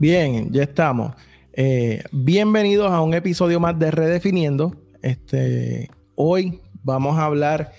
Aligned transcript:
Bien, 0.00 0.50
ya 0.50 0.62
estamos. 0.62 1.12
Eh, 1.52 2.02
bienvenidos 2.10 2.90
a 2.90 3.02
un 3.02 3.12
episodio 3.12 3.60
más 3.60 3.78
de 3.78 3.90
Redefiniendo. 3.90 4.74
Este, 5.02 5.90
hoy 6.14 6.58
vamos 6.82 7.18
a 7.18 7.26
hablar 7.26 7.72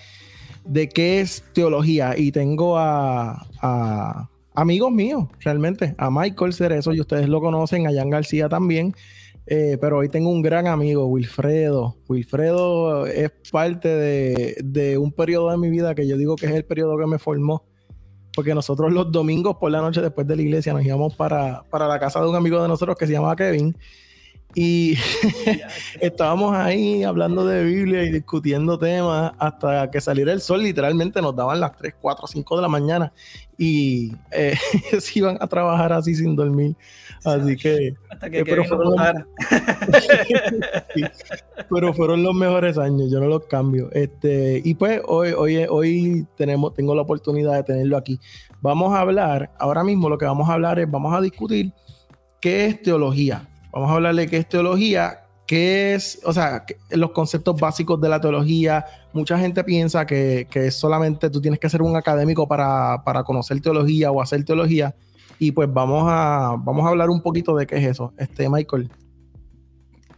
de 0.63 0.87
qué 0.87 1.19
es 1.19 1.43
teología 1.55 2.15
y 2.15 2.31
tengo 2.31 2.77
a, 2.77 4.29
amigos 4.53 4.91
míos, 4.91 5.29
realmente, 5.39 5.95
a 5.97 6.11
Michael 6.11 6.53
Cerezo, 6.53 6.93
y 6.93 7.01
ustedes 7.01 7.27
lo 7.27 7.41
conocen, 7.41 7.87
a 7.87 7.91
Jan 7.91 8.11
García 8.11 8.47
también. 8.47 8.93
Eh, 9.47 9.79
pero 9.81 9.97
hoy 9.97 10.07
tengo 10.07 10.29
un 10.29 10.43
gran 10.43 10.67
amigo, 10.67 11.07
Wilfredo. 11.07 11.97
Wilfredo 12.07 13.07
es 13.07 13.31
parte 13.51 13.87
de, 13.87 14.57
de, 14.63 14.99
un 14.99 15.11
periodo 15.11 15.49
de 15.49 15.57
mi 15.57 15.71
vida 15.71 15.95
que 15.95 16.07
yo 16.07 16.17
digo 16.17 16.35
que 16.35 16.45
es 16.45 16.51
el 16.51 16.65
periodo 16.65 16.99
que 16.99 17.07
me 17.07 17.17
formó 17.17 17.70
porque 18.35 18.53
nosotros 18.53 18.91
los 18.91 19.11
domingos 19.11 19.57
por 19.57 19.71
la 19.71 19.81
noche 19.81 20.01
después 20.01 20.27
de 20.27 20.35
la 20.35 20.41
iglesia 20.41 20.73
nos 20.73 20.85
íbamos 20.85 21.15
para, 21.15 21.63
la 21.71 21.99
casa 21.99 22.21
de 22.21 22.27
un 22.27 22.35
amigo 22.35 22.61
de 22.61 22.67
nosotros 22.67 22.95
que 22.97 23.07
se 23.07 23.13
llamaba 23.13 23.35
Kevin 23.35 23.75
y 24.53 24.95
estábamos 26.01 26.55
ahí 26.55 27.03
hablando 27.03 27.45
de 27.45 27.63
Biblia 27.63 28.03
y 28.03 28.11
discutiendo 28.11 28.77
temas 28.77 29.33
hasta 29.37 29.89
que 29.89 30.01
saliera 30.01 30.33
el 30.33 30.41
sol. 30.41 30.63
Literalmente 30.63 31.21
nos 31.21 31.35
daban 31.35 31.59
las 31.59 31.75
3, 31.77 31.95
4, 31.99 32.27
5 32.27 32.55
de 32.55 32.61
la 32.61 32.67
mañana 32.67 33.13
y 33.57 34.13
eh, 34.31 34.55
se 34.99 35.19
iban 35.19 35.37
a 35.39 35.47
trabajar 35.47 35.93
así 35.93 36.15
sin 36.15 36.35
dormir. 36.35 36.75
Así 37.23 37.55
que. 37.55 37.93
Hasta 38.09 38.29
que, 38.29 38.43
pero, 38.43 38.65
fueron 38.65 38.95
los, 38.95 38.97
pero 41.69 41.93
fueron 41.93 42.23
los 42.23 42.33
mejores 42.33 42.77
años, 42.77 43.11
yo 43.11 43.19
no 43.19 43.27
los 43.27 43.45
cambio. 43.45 43.89
Este, 43.91 44.61
y 44.65 44.73
pues 44.73 45.01
hoy, 45.05 45.31
hoy, 45.31 45.65
hoy 45.69 46.25
tenemos, 46.35 46.73
tengo 46.73 46.95
la 46.95 47.03
oportunidad 47.03 47.53
de 47.53 47.63
tenerlo 47.63 47.97
aquí. 47.97 48.19
Vamos 48.61 48.93
a 48.93 49.01
hablar, 49.01 49.51
ahora 49.59 49.83
mismo 49.83 50.09
lo 50.09 50.17
que 50.17 50.25
vamos 50.25 50.49
a 50.49 50.53
hablar 50.53 50.79
es, 50.79 50.89
vamos 50.89 51.15
a 51.15 51.21
discutir 51.21 51.71
qué 52.39 52.65
es 52.65 52.81
teología. 52.81 53.47
Vamos 53.71 53.89
a 53.89 53.95
hablar 53.95 54.15
de 54.15 54.27
qué 54.27 54.37
es 54.37 54.49
teología, 54.49 55.23
qué 55.47 55.93
es, 55.93 56.19
o 56.23 56.33
sea, 56.33 56.65
los 56.91 57.11
conceptos 57.11 57.59
básicos 57.59 57.99
de 58.01 58.09
la 58.09 58.19
teología. 58.19 58.85
Mucha 59.13 59.37
gente 59.37 59.63
piensa 59.63 60.05
que, 60.05 60.47
que 60.49 60.71
solamente 60.71 61.29
tú 61.29 61.41
tienes 61.41 61.59
que 61.59 61.69
ser 61.69 61.81
un 61.81 61.95
académico 61.95 62.47
para, 62.47 63.03
para 63.03 63.23
conocer 63.23 63.61
teología 63.61 64.11
o 64.11 64.21
hacer 64.21 64.43
teología 64.43 64.95
y 65.43 65.53
pues 65.53 65.73
vamos 65.73 66.03
a, 66.05 66.55
vamos 66.59 66.85
a 66.85 66.89
hablar 66.89 67.09
un 67.09 67.19
poquito 67.19 67.55
de 67.55 67.65
qué 67.65 67.77
es 67.77 67.85
eso, 67.85 68.13
este 68.19 68.47
Michael. 68.47 68.91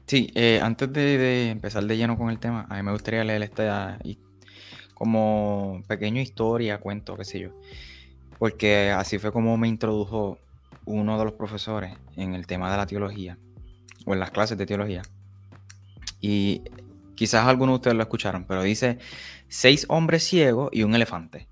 Sí, 0.05 0.29
eh, 0.35 0.59
antes 0.61 0.91
de, 0.91 1.49
empezar 1.49 1.85
de 1.85 1.95
lleno 1.95 2.17
con 2.17 2.29
el 2.29 2.39
tema, 2.39 2.65
a 2.69 2.75
mí 2.75 2.83
me 2.83 2.91
gustaría 2.91 3.23
leer 3.23 3.41
esta 3.41 3.97
como 4.93 5.81
pequeña 5.87 6.21
historia, 6.21 6.81
cuento, 6.81 7.15
qué 7.15 7.23
sé 7.23 7.39
yo. 7.39 7.51
Porque 8.37 8.91
así 8.91 9.17
fue 9.17 9.31
como 9.31 9.55
me 9.57 9.69
introdujo 9.69 10.39
uno 10.85 11.17
de 11.17 11.25
los 11.25 11.33
profesores 11.33 11.95
en 12.15 12.33
el 12.33 12.47
tema 12.47 12.71
de 12.71 12.77
la 12.77 12.85
teología, 12.85 13.37
o 14.05 14.13
en 14.13 14.19
las 14.19 14.31
clases 14.31 14.57
de 14.57 14.65
teología. 14.65 15.01
Y 16.19 16.61
quizás 17.15 17.45
algunos 17.45 17.73
de 17.73 17.75
ustedes 17.75 17.97
lo 17.97 18.03
escucharon, 18.03 18.45
pero 18.45 18.63
dice, 18.63 18.97
seis 19.47 19.85
hombres 19.89 20.23
ciegos 20.23 20.69
y 20.71 20.83
un 20.83 20.95
elefante. 20.95 21.47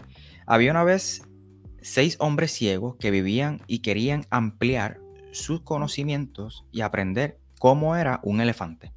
Había 0.45 0.71
una 0.71 0.83
vez 0.83 1.23
seis 1.81 2.15
hombres 2.19 2.51
ciegos 2.51 2.95
que 2.97 3.11
vivían 3.11 3.61
y 3.67 3.79
querían 3.79 4.25
ampliar 4.29 4.99
sus 5.31 5.61
conocimientos 5.61 6.65
y 6.71 6.81
aprender 6.81 7.39
cómo 7.59 7.95
era 7.95 8.19
un 8.23 8.41
elefante. 8.41 8.91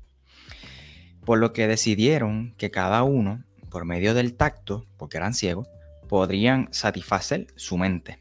Por 1.24 1.38
lo 1.38 1.52
que 1.52 1.66
decidieron 1.66 2.54
que 2.56 2.70
cada 2.70 3.02
uno, 3.02 3.44
por 3.70 3.84
medio 3.84 4.14
del 4.14 4.34
tacto, 4.34 4.84
porque 4.96 5.16
eran 5.16 5.34
ciegos, 5.34 5.68
podrían 6.08 6.68
satisfacer 6.72 7.46
su 7.56 7.78
mente. 7.78 8.18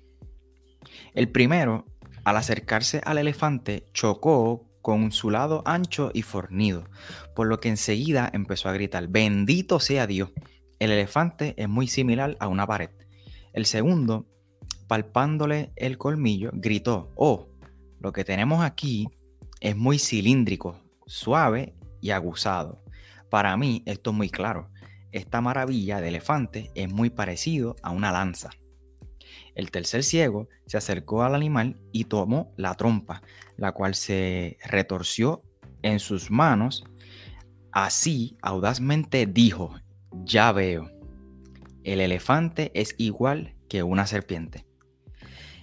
El 1.13 1.29
primero, 1.29 1.85
al 2.23 2.37
acercarse 2.37 3.01
al 3.05 3.17
elefante, 3.17 3.85
chocó 3.93 4.65
con 4.81 5.11
su 5.11 5.29
lado 5.29 5.63
ancho 5.65 6.11
y 6.13 6.21
fornido, 6.21 6.89
por 7.35 7.47
lo 7.47 7.59
que 7.59 7.69
enseguida 7.69 8.29
empezó 8.33 8.69
a 8.69 8.73
gritar, 8.73 9.07
bendito 9.07 9.79
sea 9.79 10.07
Dios. 10.07 10.31
El 10.79 10.91
elefante 10.91 11.53
es 11.57 11.69
muy 11.69 11.87
similar 11.87 12.35
a 12.39 12.47
una 12.47 12.67
pared. 12.67 12.89
El 13.53 13.65
segundo 13.65 14.27
palpándole 14.87 15.71
el 15.75 15.97
colmillo, 15.97 16.51
gritó, 16.53 17.11
oh, 17.15 17.47
lo 17.99 18.11
que 18.11 18.23
tenemos 18.23 18.63
aquí 18.63 19.07
es 19.59 19.75
muy 19.75 19.97
cilíndrico, 19.97 20.79
suave 21.07 21.73
y 22.01 22.11
aguzado. 22.11 22.83
Para 23.29 23.55
mí 23.57 23.81
esto 23.85 24.11
es 24.11 24.15
muy 24.15 24.29
claro. 24.29 24.69
Esta 25.11 25.41
maravilla 25.41 26.01
de 26.01 26.09
elefante 26.09 26.71
es 26.75 26.91
muy 26.91 27.09
parecido 27.09 27.75
a 27.81 27.91
una 27.91 28.11
lanza. 28.11 28.49
El 29.55 29.71
tercer 29.71 30.03
ciego 30.03 30.49
se 30.65 30.77
acercó 30.77 31.23
al 31.23 31.35
animal 31.35 31.77
y 31.91 32.05
tomó 32.05 32.53
la 32.57 32.75
trompa, 32.75 33.21
la 33.57 33.71
cual 33.71 33.95
se 33.95 34.57
retorció 34.65 35.43
en 35.81 35.99
sus 35.99 36.31
manos. 36.31 36.83
Así 37.71 38.37
audazmente 38.41 39.25
dijo, 39.25 39.75
ya 40.23 40.51
veo, 40.51 40.89
el 41.83 41.99
elefante 41.99 42.71
es 42.73 42.95
igual 42.97 43.55
que 43.67 43.83
una 43.83 44.07
serpiente. 44.07 44.65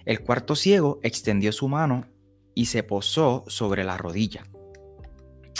El 0.05 0.21
cuarto 0.21 0.57
ciego 0.57 1.01
extendió 1.03 1.53
su 1.53 1.69
mano 1.69 2.07
y 2.55 2.67
se 2.67 2.83
posó 2.83 3.45
sobre 3.49 3.85
la 3.85 3.97
rodilla. 3.97 4.45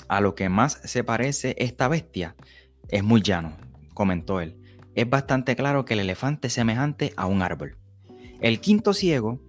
A 0.09 0.21
lo 0.21 0.35
que 0.35 0.49
más 0.49 0.81
se 0.85 1.05
parece 1.05 1.55
esta 1.59 1.89
bestia 1.89 2.35
es 2.89 3.05
muy 3.05 3.23
llano, 3.23 3.57
comentó 3.95 4.41
él. 4.41 4.57
Es 4.95 5.09
bastante 5.09 5.55
claro 5.55 5.85
que 5.85 5.95
el 5.95 6.01
elefante 6.01 6.49
es 6.49 6.53
semejante 6.53 7.13
a 7.17 7.27
un 7.27 7.43
árbol. 7.43 7.80
El 8.41 8.61
quinto 8.61 8.95
ciego, 8.95 9.41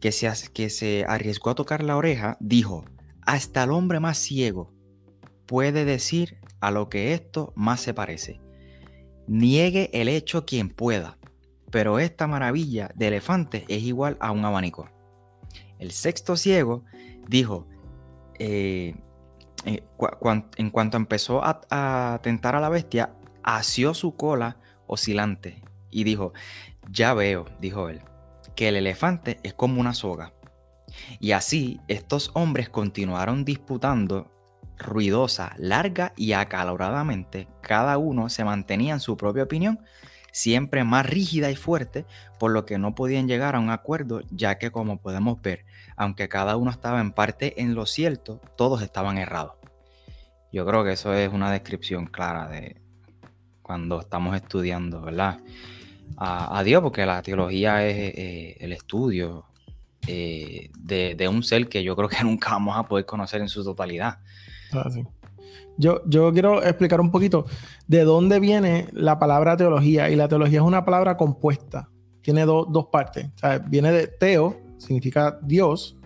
que 0.00 0.12
se, 0.12 0.30
que 0.52 0.70
se 0.70 1.04
arriesgó 1.08 1.50
a 1.50 1.54
tocar 1.54 1.82
la 1.82 1.96
oreja, 1.96 2.36
dijo, 2.40 2.84
hasta 3.22 3.64
el 3.64 3.70
hombre 3.70 4.00
más 4.00 4.18
ciego 4.18 4.72
puede 5.46 5.84
decir 5.84 6.38
a 6.60 6.70
lo 6.70 6.88
que 6.88 7.14
esto 7.14 7.52
más 7.56 7.80
se 7.80 7.94
parece. 7.94 8.40
Niegue 9.26 9.90
el 9.92 10.08
hecho 10.08 10.44
quien 10.44 10.68
pueda, 10.68 11.18
pero 11.70 11.98
esta 11.98 12.26
maravilla 12.26 12.90
de 12.94 13.08
elefante 13.08 13.64
es 13.68 13.82
igual 13.82 14.16
a 14.20 14.30
un 14.30 14.44
abanico. 14.44 14.88
El 15.78 15.90
sexto 15.92 16.36
ciego 16.36 16.84
dijo, 17.28 17.66
eh, 18.38 18.94
eh, 19.64 19.82
en 20.56 20.70
cuanto 20.70 20.96
empezó 20.96 21.40
a, 21.42 22.20
tentar 22.22 22.54
a 22.54 22.60
la 22.60 22.68
bestia, 22.68 23.14
asió 23.42 23.94
su 23.94 24.14
cola 24.16 24.58
oscilante 24.86 25.62
y 25.90 26.04
dijo, 26.04 26.32
ya 26.90 27.14
veo, 27.14 27.46
dijo 27.60 27.88
él, 27.88 28.00
que 28.54 28.68
el 28.68 28.76
elefante 28.76 29.38
es 29.42 29.54
como 29.54 29.80
una 29.80 29.94
soga. 29.94 30.32
Y 31.20 31.32
así 31.32 31.80
estos 31.88 32.30
hombres 32.34 32.68
continuaron 32.68 33.44
disputando 33.44 34.30
ruidosa, 34.78 35.54
larga 35.58 36.12
y 36.16 36.32
acaloradamente. 36.32 37.48
Cada 37.60 37.98
uno 37.98 38.28
se 38.28 38.44
mantenía 38.44 38.94
en 38.94 39.00
su 39.00 39.16
propia 39.16 39.44
opinión 39.44 39.80
siempre 40.34 40.82
más 40.82 41.06
rígida 41.06 41.48
y 41.52 41.54
fuerte, 41.54 42.06
por 42.40 42.50
lo 42.50 42.66
que 42.66 42.76
no 42.76 42.96
podían 42.96 43.28
llegar 43.28 43.54
a 43.54 43.60
un 43.60 43.70
acuerdo, 43.70 44.20
ya 44.32 44.58
que 44.58 44.72
como 44.72 45.00
podemos 45.00 45.40
ver, 45.40 45.64
aunque 45.96 46.28
cada 46.28 46.56
uno 46.56 46.72
estaba 46.72 47.00
en 47.00 47.12
parte 47.12 47.62
en 47.62 47.76
lo 47.76 47.86
cierto, 47.86 48.40
todos 48.56 48.82
estaban 48.82 49.16
errados. 49.16 49.54
Yo 50.52 50.66
creo 50.66 50.82
que 50.82 50.92
eso 50.92 51.14
es 51.14 51.32
una 51.32 51.52
descripción 51.52 52.06
clara 52.06 52.48
de 52.48 52.82
cuando 53.62 54.00
estamos 54.00 54.34
estudiando, 54.34 55.02
¿verdad? 55.02 55.38
A, 56.16 56.62
Dios, 56.62 56.80
porque 56.80 57.04
la 57.04 57.22
teología 57.22 57.84
es 57.86 57.96
eh, 57.96 58.56
el 58.60 58.72
estudio 58.72 59.46
eh, 60.06 60.70
de, 60.78 61.28
un 61.28 61.42
ser 61.42 61.68
que 61.68 61.82
yo 61.82 61.96
creo 61.96 62.08
que 62.08 62.16
nunca 62.24 62.50
vamos 62.50 62.76
a 62.76 62.84
poder 62.84 63.04
conocer 63.04 63.40
en 63.40 63.48
su 63.48 63.64
totalidad. 63.64 64.18
Ah, 64.72 64.88
yo, 65.76 66.02
yo 66.06 66.32
quiero 66.32 66.62
explicar 66.62 67.00
un 67.00 67.10
poquito 67.10 67.46
de 67.88 68.04
dónde 68.04 68.38
viene 68.38 68.88
la 68.92 69.18
palabra 69.18 69.56
teología. 69.56 70.10
Y 70.10 70.16
la 70.16 70.28
teología 70.28 70.60
es 70.60 70.64
una 70.64 70.84
palabra 70.84 71.16
compuesta. 71.16 71.88
Tiene 72.22 72.44
dos 72.46 72.86
partes. 72.90 73.30
Viene 73.68 73.92
de 73.92 74.06
teo, 74.06 74.56
significa 74.78 75.38
Dios, 75.42 75.96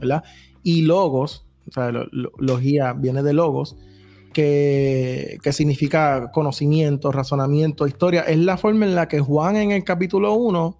¿verdad? 0.00 0.22
Y 0.62 0.82
logos, 0.82 1.46
o 1.76 1.80
logía 2.38 2.92
viene 2.92 3.22
de 3.22 3.32
logos, 3.32 3.76
que, 4.32 5.38
significa 5.52 6.30
conocimiento, 6.32 7.12
razonamiento, 7.12 7.86
historia. 7.86 8.22
Es 8.22 8.38
la 8.38 8.56
forma 8.56 8.86
en 8.86 8.94
la 8.94 9.08
que 9.08 9.20
Juan 9.20 9.56
en 9.56 9.70
el 9.70 9.84
capítulo 9.84 10.34
1 10.34 10.78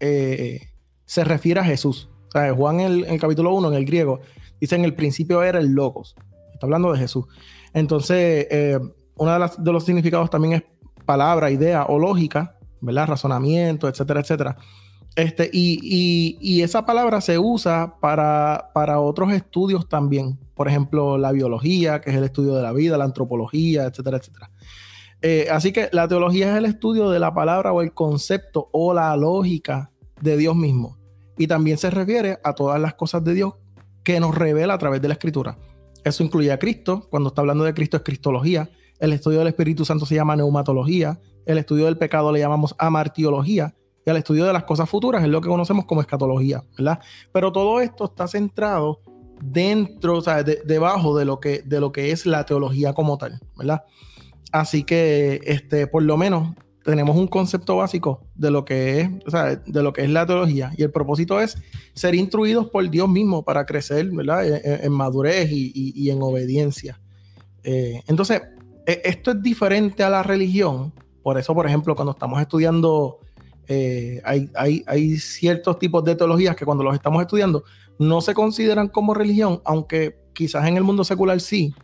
eh, 0.00 0.68
se 1.04 1.24
refiere 1.24 1.60
a 1.60 1.64
Jesús. 1.64 2.08
Juan 2.56 2.80
en 2.80 3.04
el, 3.06 3.20
capítulo 3.20 3.54
1, 3.54 3.68
en 3.68 3.74
el 3.74 3.84
griego, 3.84 4.20
dice 4.60 4.76
en 4.76 4.84
el 4.84 4.94
principio 4.94 5.42
era 5.42 5.58
el 5.58 5.68
logos. 5.68 6.14
Está 6.52 6.66
hablando 6.66 6.92
de 6.92 6.98
Jesús. 6.98 7.24
Entonces, 7.72 8.46
eh, 8.50 8.78
uno 9.16 9.48
de, 9.48 9.72
los 9.72 9.84
significados 9.84 10.30
también 10.30 10.54
es 10.54 10.62
palabra, 11.04 11.50
idea 11.50 11.84
o 11.86 11.98
lógica, 11.98 12.56
¿verdad? 12.80 13.08
Razonamiento, 13.08 13.88
etcétera, 13.88 14.20
etcétera. 14.20 14.56
Este, 15.18 15.50
y, 15.52 16.62
esa 16.62 16.86
palabra 16.86 17.20
se 17.20 17.40
usa 17.40 17.96
para, 18.00 18.70
para, 18.72 19.00
otros 19.00 19.32
estudios 19.32 19.88
también. 19.88 20.38
Por 20.54 20.68
ejemplo, 20.68 21.18
la 21.18 21.32
biología, 21.32 22.00
que 22.00 22.10
es 22.10 22.16
el 22.16 22.22
estudio 22.22 22.54
de 22.54 22.62
la 22.62 22.72
vida, 22.72 22.96
la 22.96 23.04
antropología, 23.04 23.86
etcétera, 23.86 24.18
etcétera. 24.18 24.52
Eh, 25.20 25.48
así 25.50 25.72
que 25.72 25.88
la 25.90 26.06
teología 26.06 26.52
es 26.52 26.58
el 26.58 26.66
estudio 26.66 27.10
de 27.10 27.18
la 27.18 27.34
palabra 27.34 27.72
o 27.72 27.82
el 27.82 27.92
concepto 27.92 28.68
o 28.70 28.94
la 28.94 29.16
lógica 29.16 29.90
de 30.20 30.36
Dios 30.36 30.54
mismo. 30.54 30.98
Y 31.36 31.48
también 31.48 31.78
se 31.78 31.90
refiere 31.90 32.38
a 32.44 32.52
todas 32.52 32.80
las 32.80 32.94
cosas 32.94 33.24
de 33.24 33.34
Dios 33.34 33.54
que 34.04 34.20
nos 34.20 34.36
revela 34.36 34.74
a 34.74 34.78
través 34.78 35.02
de 35.02 35.08
la 35.08 35.14
escritura. 35.14 35.58
Eso 36.04 36.22
incluye 36.22 36.52
a 36.52 36.60
Cristo, 36.60 37.08
cuando 37.10 37.30
está 37.30 37.40
hablando 37.40 37.64
de 37.64 37.74
Cristo 37.74 37.96
es 37.96 38.04
cristología, 38.04 38.70
el 39.00 39.12
estudio 39.12 39.40
del 39.40 39.48
Espíritu 39.48 39.84
Santo 39.84 40.06
se 40.06 40.14
llama 40.14 40.36
neumatología, 40.36 41.18
el 41.44 41.58
estudio 41.58 41.86
del 41.86 41.98
pecado 41.98 42.30
le 42.30 42.38
llamamos 42.38 42.76
amartiología, 42.78 43.74
y 44.04 44.10
el 44.10 44.16
estudio 44.16 44.44
de 44.44 44.52
las 44.52 44.64
cosas 44.64 44.88
futuras 44.88 45.22
es 45.22 45.28
lo 45.28 45.40
que 45.40 45.48
conocemos 45.48 45.84
como 45.84 46.00
escatología, 46.00 46.64
¿verdad? 46.76 47.00
Pero 47.32 47.52
todo 47.52 47.80
esto 47.80 48.06
está 48.06 48.26
centrado 48.26 49.00
dentro, 49.42 50.18
o 50.18 50.20
sea, 50.20 50.42
debajo 50.42 51.16
de 51.16 51.24
lo, 51.24 51.40
que, 51.40 51.62
de 51.62 51.80
lo 51.80 51.92
que 51.92 52.10
es 52.10 52.26
la 52.26 52.44
teología 52.44 52.92
como 52.92 53.18
tal, 53.18 53.40
¿verdad? 53.56 53.84
Así 54.52 54.84
que, 54.84 55.40
este, 55.44 55.86
por 55.86 56.02
lo 56.02 56.16
menos, 56.16 56.54
tenemos 56.88 57.16
un 57.16 57.26
concepto 57.26 57.76
básico 57.76 58.26
de 58.34 58.50
lo 58.50 58.64
que 58.64 59.00
es, 59.00 59.10
o 59.26 59.30
sea, 59.30 59.56
de 59.56 59.82
lo 59.82 59.92
que 59.92 60.04
es 60.04 60.10
la 60.10 60.24
teología. 60.24 60.72
Y 60.74 60.82
el 60.82 60.90
propósito 60.90 61.38
es 61.38 61.58
ser 61.92 62.14
instruidos 62.14 62.70
por 62.70 62.88
Dios 62.88 63.08
mismo 63.10 63.44
para 63.44 63.66
crecer, 63.66 64.10
¿verdad? 64.10 64.46
En, 64.82 64.92
madurez 64.92 65.50
y, 65.50 66.08
en 66.08 66.22
obediencia. 66.22 66.98
Eh, 67.62 68.02
entonces, 68.06 68.40
e, 68.86 69.02
esto 69.04 69.32
es 69.32 69.42
diferente 69.42 70.02
a 70.02 70.08
la 70.08 70.22
religión. 70.22 70.94
Por 71.22 71.36
eso, 71.36 71.54
por 71.54 71.66
ejemplo, 71.66 71.94
cuando 71.94 72.12
estamos 72.12 72.40
estudiando, 72.40 73.20
eh, 73.68 74.20
hay, 74.24 74.50
hay 74.86 75.16
ciertos 75.18 75.78
tipos 75.78 76.02
de 76.04 76.16
teologías 76.16 76.56
que 76.56 76.64
cuando 76.64 76.82
los 76.82 76.94
estamos 76.94 77.20
estudiando 77.20 77.64
no 77.98 78.20
se 78.20 78.34
consideran 78.34 78.88
como 78.88 79.14
religión, 79.14 79.60
aunque 79.64 80.16
quizás 80.32 80.66
en 80.66 80.76
el 80.76 80.84
mundo 80.84 81.04
secular 81.04 81.40
sí, 81.40 81.74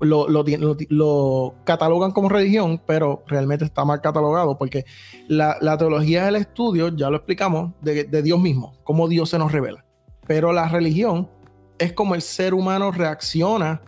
lo, 0.00 0.28
lo, 0.28 1.54
catalogan 1.64 2.12
como 2.12 2.28
religión, 2.28 2.80
pero 2.86 3.22
realmente 3.26 3.64
está 3.64 3.84
mal 3.84 4.00
catalogado 4.00 4.58
porque 4.58 4.84
la, 5.28 5.76
teología 5.78 6.22
es 6.22 6.28
el 6.28 6.36
estudio, 6.36 6.94
ya 6.94 7.10
lo 7.10 7.16
explicamos, 7.16 7.72
de, 7.80 8.04
Dios 8.22 8.40
mismo, 8.40 8.74
cómo 8.84 9.08
Dios 9.08 9.30
se 9.30 9.38
nos 9.38 9.52
revela. 9.52 9.84
Pero 10.26 10.52
la 10.52 10.68
religión 10.68 11.28
es 11.78 11.92
como 11.92 12.14
el 12.14 12.22
ser 12.22 12.54
humano 12.54 12.90
reacciona 12.92 13.82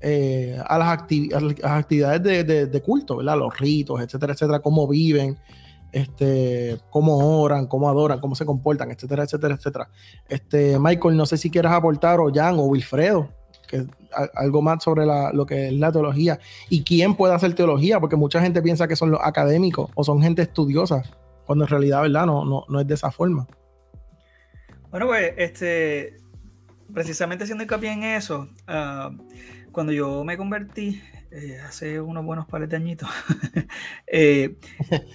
eh, 0.00 0.58
a, 0.66 0.78
las 0.78 0.88
actividades 1.62 2.22
de, 2.22 2.82
culto, 2.82 3.18
¿verdad? 3.18 3.38
Los 3.38 3.58
ritos, 3.58 4.00
etcétera, 4.00 4.32
etcétera, 4.32 4.60
cómo 4.60 4.86
viven, 4.88 5.38
este, 5.92 6.78
cómo 6.90 7.40
oran, 7.42 7.66
cómo 7.66 7.88
adoran, 7.88 8.20
cómo 8.20 8.34
se 8.34 8.46
comportan, 8.46 8.90
etcétera, 8.90 9.24
etcétera, 9.24 9.54
etcétera. 9.54 9.88
Este, 10.28 10.78
Michael, 10.78 11.16
no 11.16 11.26
sé 11.26 11.36
si 11.36 11.50
quieres 11.50 11.72
aportar, 11.72 12.20
o 12.20 12.32
Jan, 12.32 12.58
o 12.58 12.62
Wilfredo, 12.64 13.28
que 13.66 13.86
algo 14.34 14.62
más 14.62 14.82
sobre 14.82 15.04
lo 15.06 15.46
que 15.46 15.68
es 15.68 15.72
la 15.72 15.92
teología 15.92 16.38
y 16.68 16.82
quién 16.82 17.14
puede 17.14 17.34
hacer 17.34 17.54
teología, 17.54 18.00
porque 18.00 18.16
mucha 18.16 18.40
gente 18.40 18.62
piensa 18.62 18.88
que 18.88 18.96
son 18.96 19.10
los 19.10 19.20
académicos 19.22 19.90
o 19.94 20.04
son 20.04 20.20
gente 20.20 20.42
estudiosa, 20.42 21.02
cuando 21.46 21.64
en 21.64 21.70
realidad, 21.70 22.02
¿verdad? 22.02 22.26
No, 22.26 22.44
no, 22.44 22.64
no 22.68 22.80
es 22.80 22.86
de 22.86 22.94
esa 22.94 23.10
forma. 23.10 23.46
Bueno, 24.90 25.06
pues, 25.06 25.32
este, 25.36 26.16
precisamente 26.92 27.44
haciendo 27.44 27.62
hincapié 27.62 27.92
en 27.92 28.02
eso, 28.02 28.48
ah, 28.66 29.10
cuando 29.70 29.92
yo 29.92 30.24
me 30.24 30.36
convertí, 30.36 31.00
eh, 31.32 31.60
hace 31.64 32.00
unos 32.00 32.24
buenos 32.24 32.46
pares 32.46 32.68
de 32.68 32.76
añitos, 32.76 33.08
eh, 34.08 34.56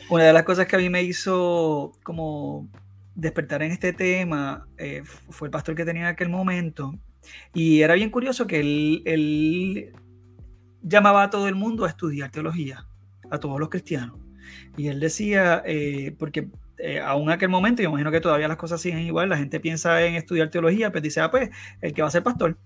una 0.09 0.23
de 0.23 0.31
las 0.33 0.43
cosas 0.43 0.65
que 0.65 0.77
a 0.77 0.79
mí 0.79 0.89
me 0.89 1.03
hizo 1.03 1.91
como 2.03 2.69
despertar 3.15 3.63
en 3.63 3.73
este 3.73 3.91
tema 3.91 4.65
eh, 4.77 5.03
fue 5.29 5.49
el 5.49 5.51
pastor 5.51 5.75
que 5.75 5.83
tenía 5.83 6.03
en 6.03 6.07
aquel 6.07 6.29
momento. 6.29 6.97
Y 7.53 7.81
era 7.81 7.95
bien 7.95 8.11
curioso 8.11 8.47
que 8.47 8.59
él, 8.61 9.93
llamaba 10.81 11.23
a 11.23 11.29
todo 11.29 11.49
el 11.49 11.55
mundo 11.55 11.83
a 11.83 11.89
estudiar 11.89 12.31
teología, 12.31 12.85
a 13.29 13.39
todos 13.39 13.59
los 13.59 13.69
cristianos. 13.69 14.17
Y 14.77 14.87
él 14.87 14.99
decía, 15.01 15.63
porque 16.19 16.47
aún 17.03 17.23
en 17.23 17.29
aquel 17.31 17.49
momento, 17.49 17.81
yo 17.81 17.89
imagino 17.89 18.11
que 18.11 18.21
todavía 18.21 18.47
las 18.47 18.57
cosas 18.57 18.79
siguen 18.79 18.99
igual, 18.99 19.27
la 19.27 19.37
gente 19.37 19.59
piensa 19.59 20.05
en 20.05 20.15
estudiar 20.15 20.49
teología, 20.49 20.91
pues 20.91 21.03
dice, 21.03 21.19
ah, 21.21 21.31
pues 21.31 21.49
el 21.81 21.93
que 21.93 22.03
va 22.03 22.07
a 22.07 22.11
ser 22.11 22.23
pastor 22.23 22.57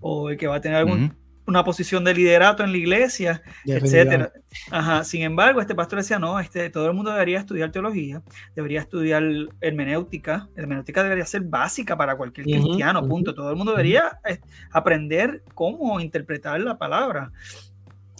o 0.00 0.30
el 0.30 0.36
que 0.38 0.46
va 0.46 0.56
a 0.56 0.60
tener 0.60 0.78
algún 0.78 1.12
una 1.48 1.64
posición 1.64 2.04
de 2.04 2.12
liderato 2.12 2.62
en 2.62 2.72
la 2.72 2.76
iglesia, 2.76 3.42
etcétera. 3.64 4.30
Ajá. 4.70 5.02
Sin 5.02 5.22
embargo, 5.22 5.62
este 5.62 5.74
pastor 5.74 6.00
decía, 6.00 6.18
no, 6.18 6.38
este, 6.38 6.68
todo 6.68 6.86
el 6.88 6.92
mundo 6.92 7.10
debería 7.10 7.38
estudiar 7.38 7.72
teología, 7.72 8.22
debería 8.54 8.80
estudiar 8.80 9.24
hermenéutica, 9.62 10.50
hermenéutica 10.56 11.02
debería 11.02 11.24
ser 11.24 11.40
básica 11.40 11.96
para 11.96 12.16
cualquier 12.16 12.44
cristiano, 12.44 13.02
punto. 13.08 13.34
Todo 13.34 13.48
el 13.48 13.56
mundo 13.56 13.72
debería 13.72 14.20
eh, 14.28 14.40
aprender 14.72 15.42
cómo 15.54 15.98
interpretar 16.00 16.60
la 16.60 16.76
palabra. 16.76 17.32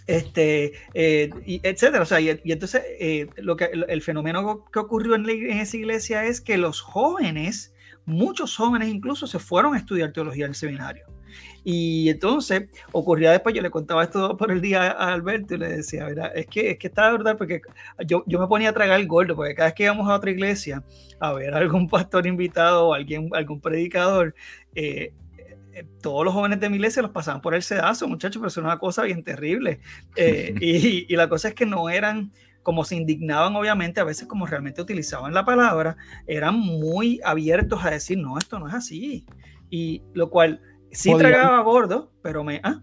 Este, 0.07 0.73
eh, 0.95 1.29
etcétera. 1.61 2.01
O 2.01 2.07
sea, 2.07 2.19
y, 2.19 2.29
entonces 2.45 2.81
eh, 2.99 3.27
lo 3.37 3.55
que, 3.55 3.65
el, 3.65 4.01
fenómeno 4.01 4.65
que 4.73 4.79
ocurrió 4.79 5.13
en, 5.13 5.29
en 5.29 5.59
esa 5.59 5.77
iglesia 5.77 6.25
es 6.25 6.41
que 6.41 6.57
los 6.57 6.81
jóvenes, 6.81 7.75
muchos 8.05 8.57
jóvenes 8.57 8.89
incluso, 8.89 9.27
se 9.27 9.37
fueron 9.37 9.75
a 9.75 9.77
estudiar 9.77 10.13
teología 10.13 10.45
en 10.45 10.51
el 10.51 10.55
seminario. 10.55 11.05
Y 11.63 12.09
entonces 12.09 12.71
ocurría 12.91 13.31
después, 13.31 13.55
yo 13.55 13.61
le 13.61 13.69
contaba 13.69 14.03
esto 14.03 14.37
por 14.37 14.51
el 14.51 14.61
día 14.61 14.91
a 14.91 15.13
Alberto 15.13 15.55
y 15.55 15.57
le 15.57 15.69
decía, 15.69 16.07
mira, 16.07 16.27
es 16.27 16.47
que, 16.47 16.71
es 16.71 16.77
que 16.77 16.87
está 16.87 17.11
verdad, 17.11 17.37
porque 17.37 17.61
yo, 18.05 18.23
yo 18.27 18.39
me 18.39 18.47
ponía 18.47 18.69
a 18.69 18.73
tragar 18.73 18.99
el 18.99 19.07
gordo, 19.07 19.35
porque 19.35 19.55
cada 19.55 19.69
vez 19.69 19.75
que 19.75 19.83
íbamos 19.83 20.09
a 20.09 20.15
otra 20.15 20.31
iglesia 20.31 20.83
a 21.19 21.33
ver 21.33 21.53
algún 21.53 21.87
pastor 21.87 22.27
invitado 22.27 22.87
o 22.87 22.93
alguien, 22.93 23.29
algún 23.33 23.61
predicador, 23.61 24.35
eh, 24.75 25.13
eh, 25.73 25.85
todos 26.01 26.25
los 26.25 26.33
jóvenes 26.33 26.59
de 26.59 26.69
mi 26.69 26.75
iglesia 26.75 27.01
los 27.01 27.11
pasaban 27.11 27.41
por 27.41 27.53
el 27.55 27.63
sedazo, 27.63 28.07
muchachos, 28.07 28.39
pero 28.39 28.47
eso 28.47 28.61
es 28.61 28.65
una 28.65 28.79
cosa 28.79 29.03
bien 29.03 29.23
terrible. 29.23 29.79
Eh, 30.15 30.53
y, 30.59 31.11
y 31.11 31.15
la 31.15 31.29
cosa 31.29 31.49
es 31.49 31.53
que 31.53 31.65
no 31.65 31.89
eran 31.89 32.31
como 32.63 32.83
se 32.83 32.95
indignaban 32.95 33.55
obviamente, 33.55 33.99
a 33.99 34.03
veces 34.03 34.27
como 34.27 34.45
realmente 34.45 34.81
utilizaban 34.81 35.33
la 35.33 35.45
palabra, 35.45 35.97
eran 36.27 36.59
muy 36.59 37.19
abiertos 37.23 37.83
a 37.83 37.89
decir, 37.89 38.17
no, 38.17 38.37
esto 38.37 38.59
no 38.59 38.67
es 38.67 38.73
así. 38.73 39.25
Y 39.69 40.03
lo 40.13 40.29
cual 40.29 40.61
Sí 40.91 41.13
tragaba 41.17 41.61
gordo, 41.61 42.11
pero 42.21 42.43
me... 42.43 42.61
¿ah? 42.63 42.81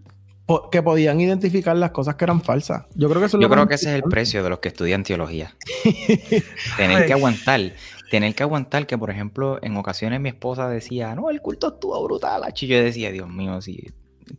Que 0.71 0.81
podían 0.81 1.19
identificar 1.19 1.75
las 1.75 1.91
cosas 1.91 2.15
que 2.15 2.23
eran 2.23 2.41
falsas. 2.41 2.85
Yo 2.95 3.09
creo 3.09 3.19
que 3.19 3.25
eso 3.25 3.39
Yo 3.39 3.49
creo 3.49 3.67
que 3.67 3.75
ese 3.75 3.89
es 3.89 3.95
el 3.95 4.03
precio 4.03 4.43
de 4.43 4.49
los 4.49 4.59
que 4.59 4.69
estudian 4.69 5.03
teología. 5.03 5.53
tener 6.77 7.05
que 7.05 7.13
aguantar. 7.13 7.73
Tener 8.09 8.33
que 8.33 8.43
aguantar 8.43 8.87
que, 8.87 8.97
por 8.97 9.09
ejemplo, 9.09 9.59
en 9.61 9.75
ocasiones 9.75 10.21
mi 10.21 10.29
esposa 10.29 10.69
decía, 10.69 11.13
no, 11.15 11.29
el 11.29 11.41
culto 11.41 11.73
estuvo 11.73 12.01
brutal. 12.01 12.43
Y 12.61 12.67
yo 12.67 12.81
decía, 12.81 13.11
Dios 13.11 13.27
mío, 13.27 13.61
si 13.61 13.93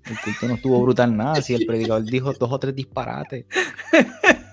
el 0.07 0.19
culto 0.25 0.49
no 0.49 0.55
estuvo 0.55 0.81
brutal 0.81 1.15
nada, 1.15 1.43
si 1.43 1.55
el 1.55 1.67
predicador 1.67 2.05
dijo 2.05 2.33
dos 2.33 2.53
o 2.53 2.59
tres 2.59 2.75
disparates. 2.75 3.45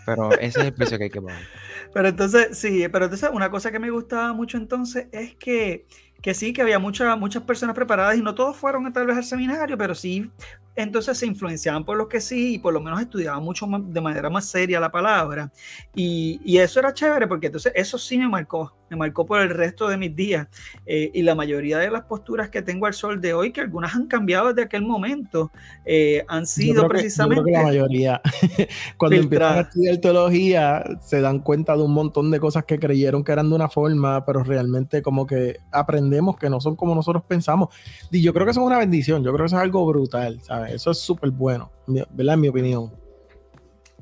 Pero 0.06 0.34
ese 0.34 0.60
es 0.60 0.66
el 0.66 0.74
precio 0.74 0.98
que 0.98 1.06
hay 1.06 1.10
que 1.10 1.22
pagar. 1.22 1.42
Pero 1.94 2.10
entonces, 2.10 2.58
sí, 2.58 2.86
pero 2.92 3.06
entonces 3.06 3.30
una 3.32 3.50
cosa 3.50 3.72
que 3.72 3.80
me 3.80 3.90
gustaba 3.90 4.34
mucho 4.34 4.58
entonces 4.58 5.08
es 5.14 5.34
que 5.36 5.86
que 6.25 6.34
sí, 6.34 6.53
que 6.53 6.63
había 6.63 6.79
muchas 6.79 7.15
muchas 7.20 7.44
personas 7.44 7.75
preparadas 7.75 8.17
y 8.17 8.22
no 8.24 8.34
todos 8.34 8.58
fueron 8.58 8.91
tal 8.91 9.05
vez 9.05 9.15
al 9.15 9.24
seminario, 9.24 9.77
pero 9.77 9.94
sí 9.94 10.32
entonces 10.75 11.20
se 11.20 11.27
influenciaban 11.27 11.86
por 11.86 11.98
los 11.98 12.08
que 12.08 12.20
sí 12.20 12.55
y 12.55 12.58
por 12.58 12.74
lo 12.74 12.82
menos 12.82 13.00
estudiaban 13.00 13.44
mucho 13.44 13.67
de 13.70 14.01
manera 14.01 14.27
más 14.32 14.50
seria 14.50 14.79
la 14.79 14.91
palabra. 14.91 15.51
Y, 15.94 16.41
y, 16.44 16.58
eso 16.58 16.79
era 16.79 16.96
chévere 16.96 17.27
porque 17.27 17.46
entonces 17.46 17.72
eso 17.75 18.00
sí 18.00 18.17
me 18.17 18.27
marcó, 18.27 18.75
me 18.89 18.98
marcó 18.98 19.25
por 19.25 19.42
el 19.42 19.50
resto 19.50 19.88
de 19.88 19.98
mis 19.98 20.15
días. 20.15 20.48
Eh, 20.86 21.12
y 21.13 21.24
la 21.24 21.36
mayoría 21.36 21.77
de 21.80 21.89
las 21.89 22.04
posturas 22.04 22.50
que 22.50 22.62
tengo 22.62 22.86
al 22.86 22.94
sol 22.94 23.22
de 23.22 23.34
hoy, 23.34 23.51
que 23.51 23.62
algunas 23.62 23.96
han 23.96 24.08
cambiado 24.08 24.50
desde 24.50 24.63
aquel 24.63 24.84
momento, 24.84 25.51
eh, 25.86 26.24
han 26.27 26.46
sido 26.46 26.88
precisamente... 26.88 27.51
la 27.51 27.63
mayoría, 27.63 28.22
cuando 28.98 29.18
empiezan 29.18 29.58
a 29.58 29.62
estudiar 29.62 29.98
teología, 29.98 30.84
se 31.01 31.22
dan 31.22 31.39
cuenta 31.39 31.75
de 31.75 31.84
un 31.84 31.94
montón 31.94 32.32
de 32.32 32.39
cosas 32.39 32.65
que 32.65 32.80
creyeron 32.80 33.24
que 33.24 33.32
eran 33.32 33.50
de 33.50 33.56
una 33.56 33.70
forma, 33.70 34.25
pero 34.25 34.44
realmente 34.44 35.01
como 35.01 35.25
que 35.25 35.58
aprendemos 35.72 36.38
que 36.38 36.50
no 36.50 36.60
son 36.60 36.75
como 36.75 36.96
nosotros 36.96 37.24
pensamos. 37.27 37.70
Y 38.12 38.22
yo 38.22 38.34
creo 38.34 38.46
que 38.46 38.51
eso 38.51 38.62
es 38.62 38.68
una 38.68 38.77
bendición, 38.77 39.24
yo 39.24 39.32
creo 39.32 39.46
que 39.46 39.48
eso 39.48 39.58
es 39.58 39.63
algo 39.63 39.86
brutal, 39.86 40.39
¿sabes? 40.42 40.74
Eso 40.74 40.92
es 40.92 41.00
súper 41.00 41.32
bueno, 41.32 41.72
¿verdad? 41.88 42.36
En 42.36 42.42
mi 42.42 42.48
opinión. 42.48 42.92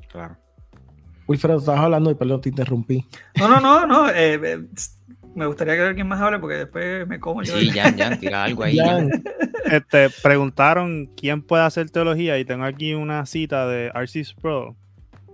Claro. 0.08 0.36
Wilfredo, 1.26 1.58
estabas 1.58 1.80
hablando 1.80 2.10
y 2.10 2.14
perdón, 2.14 2.40
te 2.40 2.48
interrumpí. 2.50 3.04
No, 3.38 3.48
no, 3.48 3.60
no, 3.60 3.86
no. 3.86 4.08
Eh, 4.10 4.40
eh, 4.42 4.58
me 5.34 5.46
gustaría 5.46 5.74
que 5.74 5.82
alguien 5.82 6.06
más 6.06 6.20
hable 6.20 6.38
porque 6.38 6.56
después 6.56 7.06
me 7.08 7.18
como 7.18 7.42
yo. 7.42 7.56
Sí, 7.58 7.70
ya, 7.72 7.94
ya, 7.94 8.16
tira 8.18 8.44
algo 8.44 8.62
ahí. 8.64 8.78
Este, 9.64 10.10
preguntaron 10.22 11.10
quién 11.16 11.42
puede 11.42 11.64
hacer 11.64 11.88
teología 11.88 12.38
y 12.38 12.44
tengo 12.44 12.64
aquí 12.64 12.92
una 12.92 13.24
cita 13.24 13.66
de 13.66 13.90
Arcis 13.94 14.34
Pro 14.34 14.76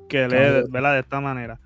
que 0.09 0.29
lee 0.29 0.69
¿verdad? 0.71 0.95
de 0.95 1.01
esta 1.01 1.21
manera. 1.21 1.59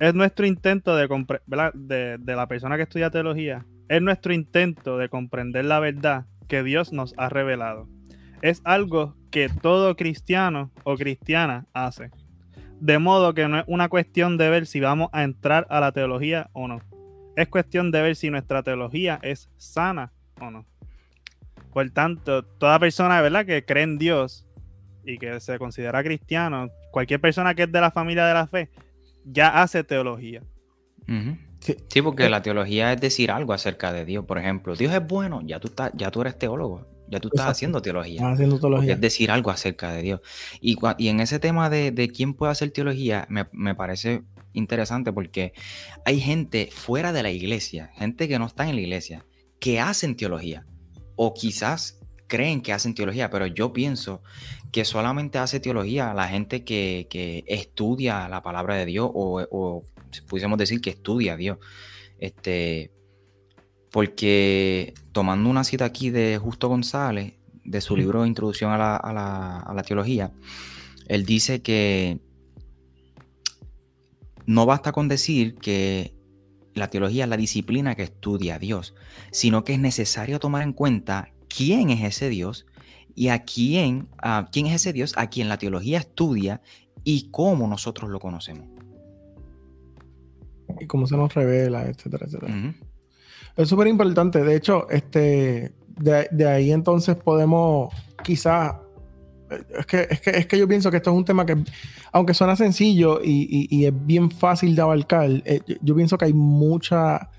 Es 0.00 0.14
nuestro 0.14 0.46
intento 0.46 0.96
de, 0.96 1.06
¿verdad? 1.46 1.72
de, 1.74 2.16
de 2.18 2.36
la 2.36 2.46
persona 2.48 2.76
que 2.76 2.84
estudia 2.84 3.10
teología, 3.10 3.66
es 3.88 4.00
nuestro 4.00 4.32
intento 4.32 4.96
de 4.96 5.08
comprender 5.08 5.66
la 5.66 5.80
verdad 5.80 6.24
que 6.48 6.62
Dios 6.62 6.92
nos 6.92 7.14
ha 7.18 7.28
revelado 7.28 7.88
es 8.42 8.60
algo 8.64 9.16
que 9.30 9.48
todo 9.48 9.96
cristiano 9.96 10.70
o 10.84 10.96
cristiana 10.96 11.66
hace. 11.72 12.10
De 12.80 12.98
modo 12.98 13.34
que 13.34 13.48
no 13.48 13.58
es 13.58 13.64
una 13.66 13.88
cuestión 13.88 14.36
de 14.36 14.48
ver 14.50 14.66
si 14.66 14.80
vamos 14.80 15.10
a 15.12 15.24
entrar 15.24 15.66
a 15.70 15.80
la 15.80 15.92
teología 15.92 16.50
o 16.52 16.68
no. 16.68 16.80
Es 17.36 17.48
cuestión 17.48 17.90
de 17.90 18.02
ver 18.02 18.16
si 18.16 18.30
nuestra 18.30 18.62
teología 18.62 19.18
es 19.22 19.50
sana 19.56 20.12
o 20.40 20.50
no. 20.50 20.66
Por 21.72 21.90
tanto, 21.90 22.44
toda 22.44 22.78
persona 22.78 23.20
¿verdad? 23.20 23.46
que 23.46 23.64
cree 23.64 23.84
en 23.84 23.98
Dios 23.98 24.46
y 25.04 25.18
que 25.18 25.40
se 25.40 25.58
considera 25.58 26.02
cristiano, 26.02 26.68
cualquier 26.90 27.20
persona 27.20 27.54
que 27.54 27.64
es 27.64 27.72
de 27.72 27.80
la 27.80 27.90
familia 27.90 28.26
de 28.26 28.34
la 28.34 28.46
fe, 28.46 28.70
ya 29.24 29.62
hace 29.62 29.84
teología. 29.84 30.42
sí. 31.60 32.02
porque 32.02 32.28
la 32.28 32.42
teología 32.42 32.92
es 32.92 33.00
decir 33.00 33.30
algo 33.30 33.52
acerca 33.52 33.92
de 33.92 34.04
Dios. 34.04 34.24
Por 34.24 34.38
ejemplo, 34.38 34.74
Dios 34.74 34.92
es 34.92 35.06
bueno, 35.06 35.40
ya 35.44 35.60
tú, 35.60 35.68
estás, 35.68 35.92
ya 35.94 36.10
tú 36.10 36.20
eres 36.20 36.38
teólogo 36.38 36.97
Ya 37.10 37.20
tú 37.20 37.28
estás 37.28 37.46
haciendo 37.46 37.80
teología. 37.82 38.16
Estás 38.16 38.34
haciendo 38.34 38.58
teología. 38.58 38.94
Es 38.94 39.00
decir 39.00 39.30
algo 39.30 39.50
acerca 39.50 39.92
de 39.92 40.02
Dios. 40.02 40.20
Y, 40.60 40.76
y 40.98 41.08
en 41.08 41.20
ese 41.20 41.38
tema 41.38 41.70
de, 41.70 41.90
de, 41.90 42.08
quién 42.08 42.34
puede 42.34 42.52
hacer 42.52 42.70
teología, 42.70 43.26
me, 43.28 43.46
me, 43.52 43.74
parece 43.74 44.22
interesante 44.52 45.12
porque 45.12 45.52
hay 46.04 46.20
gente 46.20 46.68
fuera 46.72 47.12
de 47.12 47.22
la 47.22 47.30
iglesia, 47.30 47.92
gente 47.96 48.28
que 48.28 48.38
no 48.38 48.46
está 48.46 48.68
en 48.68 48.76
la 48.76 48.82
iglesia, 48.82 49.26
que 49.60 49.80
hacen 49.80 50.16
teología. 50.16 50.66
O 51.16 51.34
quizás 51.34 51.98
creen 52.28 52.60
que 52.60 52.72
hacen 52.72 52.94
teología, 52.94 53.30
pero 53.30 53.46
yo 53.46 53.72
pienso 53.72 54.22
que 54.70 54.84
solamente 54.84 55.38
hace 55.38 55.60
teología 55.60 56.12
la 56.14 56.28
gente 56.28 56.62
que, 56.62 57.06
que 57.10 57.44
estudia 57.46 58.28
la 58.28 58.42
palabra 58.42 58.76
de 58.76 58.86
Dios 58.86 59.10
o, 59.12 59.46
o 59.50 59.84
pudiésemos 60.28 60.58
decir 60.58 60.80
que 60.80 60.90
estudia 60.90 61.34
a 61.34 61.36
Dios. 61.36 61.58
Este, 62.18 62.90
porque 63.90 64.94
tomando 65.12 65.48
una 65.48 65.64
cita 65.64 65.84
aquí 65.84 66.10
de 66.10 66.38
Justo 66.38 66.68
González, 66.68 67.34
de 67.64 67.80
su 67.80 67.96
libro 67.96 68.24
Introducción 68.24 68.72
a 68.72 68.78
la, 68.78 69.82
Teología, 69.86 70.32
él 71.06 71.24
dice 71.24 71.60
que 71.62 72.18
no 74.46 74.66
basta 74.66 74.92
con 74.92 75.08
decir 75.08 75.56
que 75.56 76.14
la 76.74 76.88
teología 76.88 77.24
es 77.24 77.30
la 77.30 77.36
disciplina 77.36 77.94
que 77.94 78.04
estudia 78.04 78.54
a 78.54 78.58
Dios, 78.58 78.94
sino 79.30 79.64
que 79.64 79.74
es 79.74 79.78
necesario 79.78 80.38
tomar 80.38 80.62
en 80.62 80.72
cuenta 80.72 81.30
quién 81.48 81.90
es 81.90 82.02
ese 82.04 82.28
Dios 82.28 82.66
y 83.14 83.28
a 83.28 83.44
quién, 83.44 84.08
a 84.18 84.48
quién 84.50 84.66
es 84.66 84.74
ese 84.74 84.92
Dios 84.92 85.12
a 85.16 85.28
quien 85.28 85.48
la 85.48 85.58
teología 85.58 85.98
estudia 85.98 86.62
y 87.04 87.30
cómo 87.30 87.66
nosotros 87.66 88.10
lo 88.10 88.20
conocemos. 88.20 88.68
Y 90.80 90.86
cómo 90.86 91.06
se 91.06 91.16
nos 91.16 91.34
revela, 91.34 91.86
etcétera, 91.86 92.26
etcétera. 92.26 92.74
Es 93.58 93.68
súper 93.68 93.88
importante. 93.88 94.42
De 94.44 94.54
hecho, 94.54 94.88
este, 94.88 95.72
de, 95.98 96.48
ahí 96.48 96.70
entonces 96.70 97.16
podemos 97.16 97.92
quizás... 98.22 98.76
Es 99.76 99.86
que, 99.86 100.06
es, 100.08 100.20
que, 100.20 100.30
es 100.30 100.46
que 100.46 100.58
yo 100.58 100.68
pienso 100.68 100.90
que 100.90 100.98
esto 100.98 101.10
es 101.10 101.16
un 101.16 101.24
tema 101.24 101.44
que, 101.44 101.56
aunque 102.12 102.34
suena 102.34 102.54
sencillo 102.54 103.18
y, 103.22 103.84
es 103.84 104.06
bien 104.06 104.30
fácil 104.30 104.76
de 104.76 104.82
abarcar, 104.82 105.28
eh, 105.44 105.60
yo, 105.82 105.96
pienso 105.96 106.16
que 106.16 106.26
hay 106.26 106.34
mucha, 106.34 107.30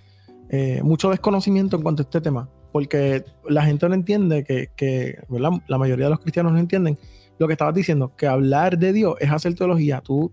eh, 0.50 0.82
mucho 0.84 1.10
desconocimiento 1.10 1.78
en 1.78 1.84
cuanto 1.84 2.02
a 2.02 2.04
este 2.04 2.20
tema. 2.20 2.50
Porque 2.74 3.24
la 3.48 3.64
gente 3.64 3.88
no 3.88 3.96
entiende 3.96 4.44
que, 4.44 4.72
que 4.76 5.20
la 5.30 5.78
mayoría 5.78 6.06
de 6.06 6.12
los 6.12 6.20
cristianos 6.20 6.52
no 6.52 6.60
entienden 6.60 7.00
lo 7.38 7.48
que 7.48 7.54
estabas 7.54 7.74
diciendo, 7.74 8.14
que 8.18 8.28
hablar 8.28 8.78
de 8.78 8.92
Dios 8.92 9.16
es 9.22 9.32
hacer 9.32 9.56
teología. 9.56 10.02
Tú 10.02 10.30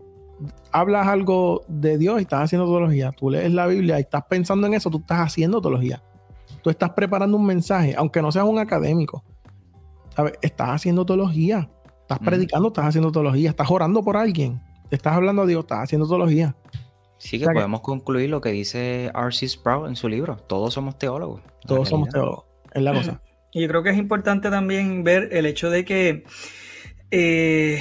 hablas 0.72 1.06
algo 1.06 1.64
de 1.68 1.98
Dios 1.98 2.18
y 2.18 2.22
estás 2.22 2.44
haciendo 2.44 2.66
teología. 2.66 3.12
Tú 3.12 3.30
lees 3.30 3.52
la 3.52 3.66
Biblia 3.66 3.98
y 3.98 4.02
estás 4.02 4.24
pensando 4.28 4.66
en 4.66 4.74
eso, 4.74 4.90
tú 4.90 4.98
estás 4.98 5.20
haciendo 5.20 5.60
teología. 5.60 6.02
Tú 6.62 6.70
estás 6.70 6.90
preparando 6.90 7.36
un 7.36 7.46
mensaje, 7.46 7.94
aunque 7.96 8.20
no 8.22 8.32
seas 8.32 8.44
un 8.44 8.58
académico. 8.58 9.24
¿sabes? 10.16 10.32
Estás 10.42 10.70
haciendo 10.70 11.04
teología. 11.04 11.68
Estás 12.00 12.18
predicando, 12.20 12.68
estás 12.68 12.86
haciendo 12.86 13.12
teología. 13.12 13.50
Estás 13.50 13.70
orando 13.70 14.02
por 14.02 14.16
alguien. 14.16 14.60
Estás 14.90 15.14
hablando 15.14 15.42
a 15.42 15.46
Dios, 15.46 15.60
estás 15.60 15.80
haciendo 15.80 16.08
teología. 16.08 16.56
Sí, 17.18 17.38
que 17.38 17.46
podemos 17.46 17.80
concluir 17.80 18.30
lo 18.30 18.40
que 18.40 18.50
dice 18.50 19.10
R.C. 19.14 19.48
Sproul 19.48 19.88
en 19.88 19.96
su 19.96 20.08
libro. 20.08 20.36
Todos 20.36 20.74
somos 20.74 20.98
teólogos. 20.98 21.42
Todos 21.66 21.88
somos 21.88 22.08
teólogos. 22.08 22.44
Es 22.72 22.82
la 22.82 22.92
cosa. 22.92 23.20
Y 23.52 23.62
yo 23.62 23.68
creo 23.68 23.82
que 23.82 23.88
es 23.88 23.96
importante 23.96 24.50
también 24.50 25.02
ver 25.02 25.30
el 25.32 25.46
hecho 25.46 25.70
de 25.70 25.86
que 25.86 26.24
eh, 27.10 27.80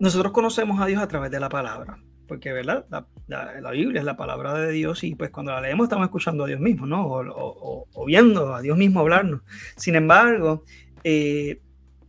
nosotros 0.00 0.32
conocemos 0.32 0.80
a 0.80 0.86
Dios 0.86 1.02
a 1.02 1.08
través 1.08 1.30
de 1.30 1.40
la 1.40 1.48
palabra, 1.48 1.98
porque 2.26 2.52
¿verdad? 2.52 2.86
La, 3.26 3.70
Biblia 3.70 4.00
es 4.00 4.04
la 4.04 4.16
palabra 4.16 4.54
de 4.54 4.72
Dios 4.72 5.02
y 5.04 5.14
pues 5.14 5.30
cuando 5.30 5.52
la 5.52 5.60
leemos 5.60 5.84
estamos 5.84 6.06
escuchando 6.06 6.44
a 6.44 6.46
Dios 6.46 6.60
mismo, 6.60 6.86
¿no? 6.86 7.06
O, 7.06 8.04
viendo 8.06 8.54
a 8.54 8.60
Dios 8.60 8.76
mismo 8.78 9.00
hablarnos. 9.00 9.42
Sin 9.76 9.94
embargo, 9.94 10.64
eh, 11.04 11.60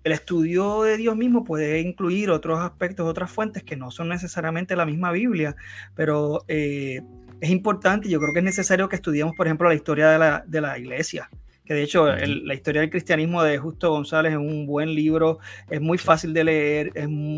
el 0.03 0.11
estudio 0.11 0.83
de 0.83 0.97
Dios 0.97 1.15
mismo 1.15 1.43
puede 1.43 1.79
incluir 1.81 2.29
otros 2.29 2.59
aspectos, 2.59 3.07
otras 3.07 3.31
fuentes 3.31 3.63
que 3.63 3.75
no 3.75 3.91
son 3.91 4.09
necesariamente 4.09 4.75
la 4.75 4.85
misma 4.85 5.11
Biblia, 5.11 5.55
pero 5.95 6.43
eh, 6.47 7.01
es 7.41 7.49
importante, 7.49 8.09
yo 8.09 8.19
creo 8.19 8.33
que 8.33 8.39
es 8.39 8.45
necesario 8.45 8.89
que 8.89 8.95
estudiemos, 8.95 9.35
por 9.35 9.47
ejemplo, 9.47 9.67
la 9.67 9.75
historia 9.75 10.09
de 10.09 10.19
la, 10.19 10.43
de 10.45 10.61
la 10.61 10.77
iglesia 10.77 11.29
que 11.69 11.75
de 11.75 11.83
hecho 11.83 12.07
la 12.07 12.55
historia 12.55 12.81
del 12.81 12.89
cristianismo 12.89 13.43
de 13.43 13.59
Justo 13.59 13.91
González 13.91 14.31
es 14.31 14.39
un 14.39 14.65
buen 14.65 14.95
libro, 14.95 15.37
es 15.69 15.79
muy 15.79 15.99
fácil 15.99 16.33
de 16.33 16.43
leer 16.43 16.91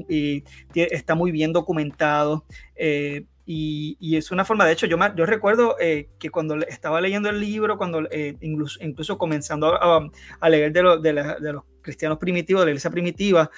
y 0.07 0.45
está 0.73 1.15
muy 1.15 1.33
bien 1.33 1.51
documentado. 1.51 2.45
Eh, 2.77 3.25
y, 3.45 4.15
es 4.15 4.31
una 4.31 4.45
forma, 4.45 4.65
de 4.65 4.71
hecho, 4.71 4.85
yo, 4.85 4.95
yo 5.17 5.25
recuerdo 5.25 5.75
eh, 5.81 6.07
que 6.17 6.29
cuando 6.29 6.55
estaba 6.55 7.01
leyendo 7.01 7.27
el 7.27 7.41
libro, 7.41 7.77
cuando 7.77 8.07
eh, 8.09 8.37
incluso, 8.39 8.81
incluso, 8.81 9.17
comenzando 9.17 9.73
a, 9.73 10.49
leer 10.49 10.71
de, 10.71 10.81
de, 11.01 11.51
los 11.51 11.63
cristianos 11.81 12.17
primitivos, 12.17 12.61
de 12.61 12.67
la 12.67 12.71
iglesia 12.71 12.89
primitiva, 12.89 13.51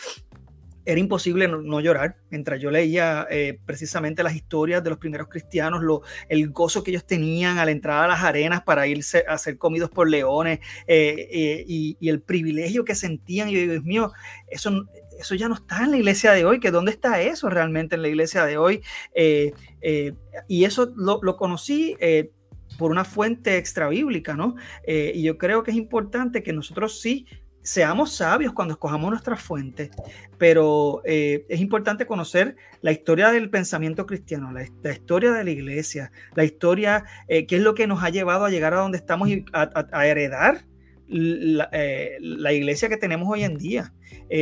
era 0.86 1.00
imposible 1.00 1.48
no, 1.48 1.80
llorar 1.80 2.18
mientras 2.30 2.60
yo 2.60 2.70
leía 2.70 3.26
eh, 3.30 3.60
precisamente 3.66 4.24
las 4.24 4.36
historias 4.36 4.84
de 4.84 4.90
los 4.90 5.00
primeros 5.00 5.28
cristianos, 5.28 5.82
lo, 5.82 6.02
el 6.30 6.50
gozo 6.50 6.84
que 6.84 6.92
ellos 6.92 7.06
tenían 7.06 7.58
al 7.58 7.70
entrar 7.70 8.04
a 8.04 8.08
las 8.08 8.24
arenas 8.24 8.64
para 8.64 8.86
irse 8.88 9.24
a 9.28 9.38
ser 9.38 9.58
comidos 9.58 9.90
por 9.90 10.10
leones 10.10 10.60
eh, 10.88 11.28
eh, 11.32 11.66
y, 11.68 11.98
el 12.10 12.22
privilegio 12.22 12.86
que 12.86 12.96
sentían. 12.96 13.50
Y 13.50 13.56
Dios 13.56 13.84
mío, 13.84 14.12
eso, 14.48 14.86
eso 15.18 15.36
ya 15.36 15.48
no 15.48 15.56
está 15.56 15.84
en 15.84 15.92
la 15.92 15.98
iglesia 15.98 16.32
de 16.34 16.46
hoy, 16.46 16.60
que 16.60 16.70
dónde 16.70 16.92
está 16.92 17.22
eso 17.22 17.50
realmente 17.50 17.96
en 17.96 18.02
la 18.02 18.10
iglesia 18.10 18.46
de 18.46 18.58
hoy. 18.58 18.82
y 20.48 20.66
eso 20.66 20.94
lo, 20.96 21.20
lo 21.24 21.38
conocí 21.38 21.96
por 22.78 22.92
una 22.92 23.06
fuente 23.06 23.58
extra 23.58 23.88
bíblica, 23.88 24.36
¿no? 24.36 24.56
y 24.86 25.24
yo 25.24 25.38
creo 25.38 25.64
que 25.64 25.72
es 25.72 25.78
importante 25.78 26.44
que 26.44 26.54
nosotros 26.54 27.00
sí 27.00 27.26
seamos 27.64 28.14
sabios 28.14 28.54
cuando 28.54 28.74
escojamos 28.74 29.10
nuestras 29.10 29.42
fuentes, 29.42 29.90
pero 30.38 31.02
eh, 31.06 31.46
es 31.48 31.62
importante 31.62 32.06
conocer 32.06 32.58
la 32.82 32.92
historia 32.92 33.32
del 33.32 33.50
pensamiento 33.50 34.06
cristiano, 34.06 34.52
la, 34.52 34.92
historia 34.92 35.32
de 35.32 35.44
la 35.44 35.50
iglesia, 35.50 36.12
la 36.36 36.44
historia, 36.44 37.06
eh, 37.28 37.48
qué 37.48 37.56
es 37.56 37.62
lo 37.62 37.74
que 37.74 37.88
nos 37.88 38.04
ha 38.04 38.10
llevado 38.10 38.46
a 38.46 38.50
llegar 38.50 38.74
a 38.74 38.82
donde 38.82 38.98
estamos 38.98 39.30
y 39.30 39.46
a, 39.54 40.06
heredar 40.06 40.66
eh, 41.10 42.18
la, 42.20 42.52
iglesia 42.52 42.90
que 42.90 42.98
tenemos 42.98 43.30
hoy 43.30 43.44
en 43.44 43.58
día, 43.58 43.94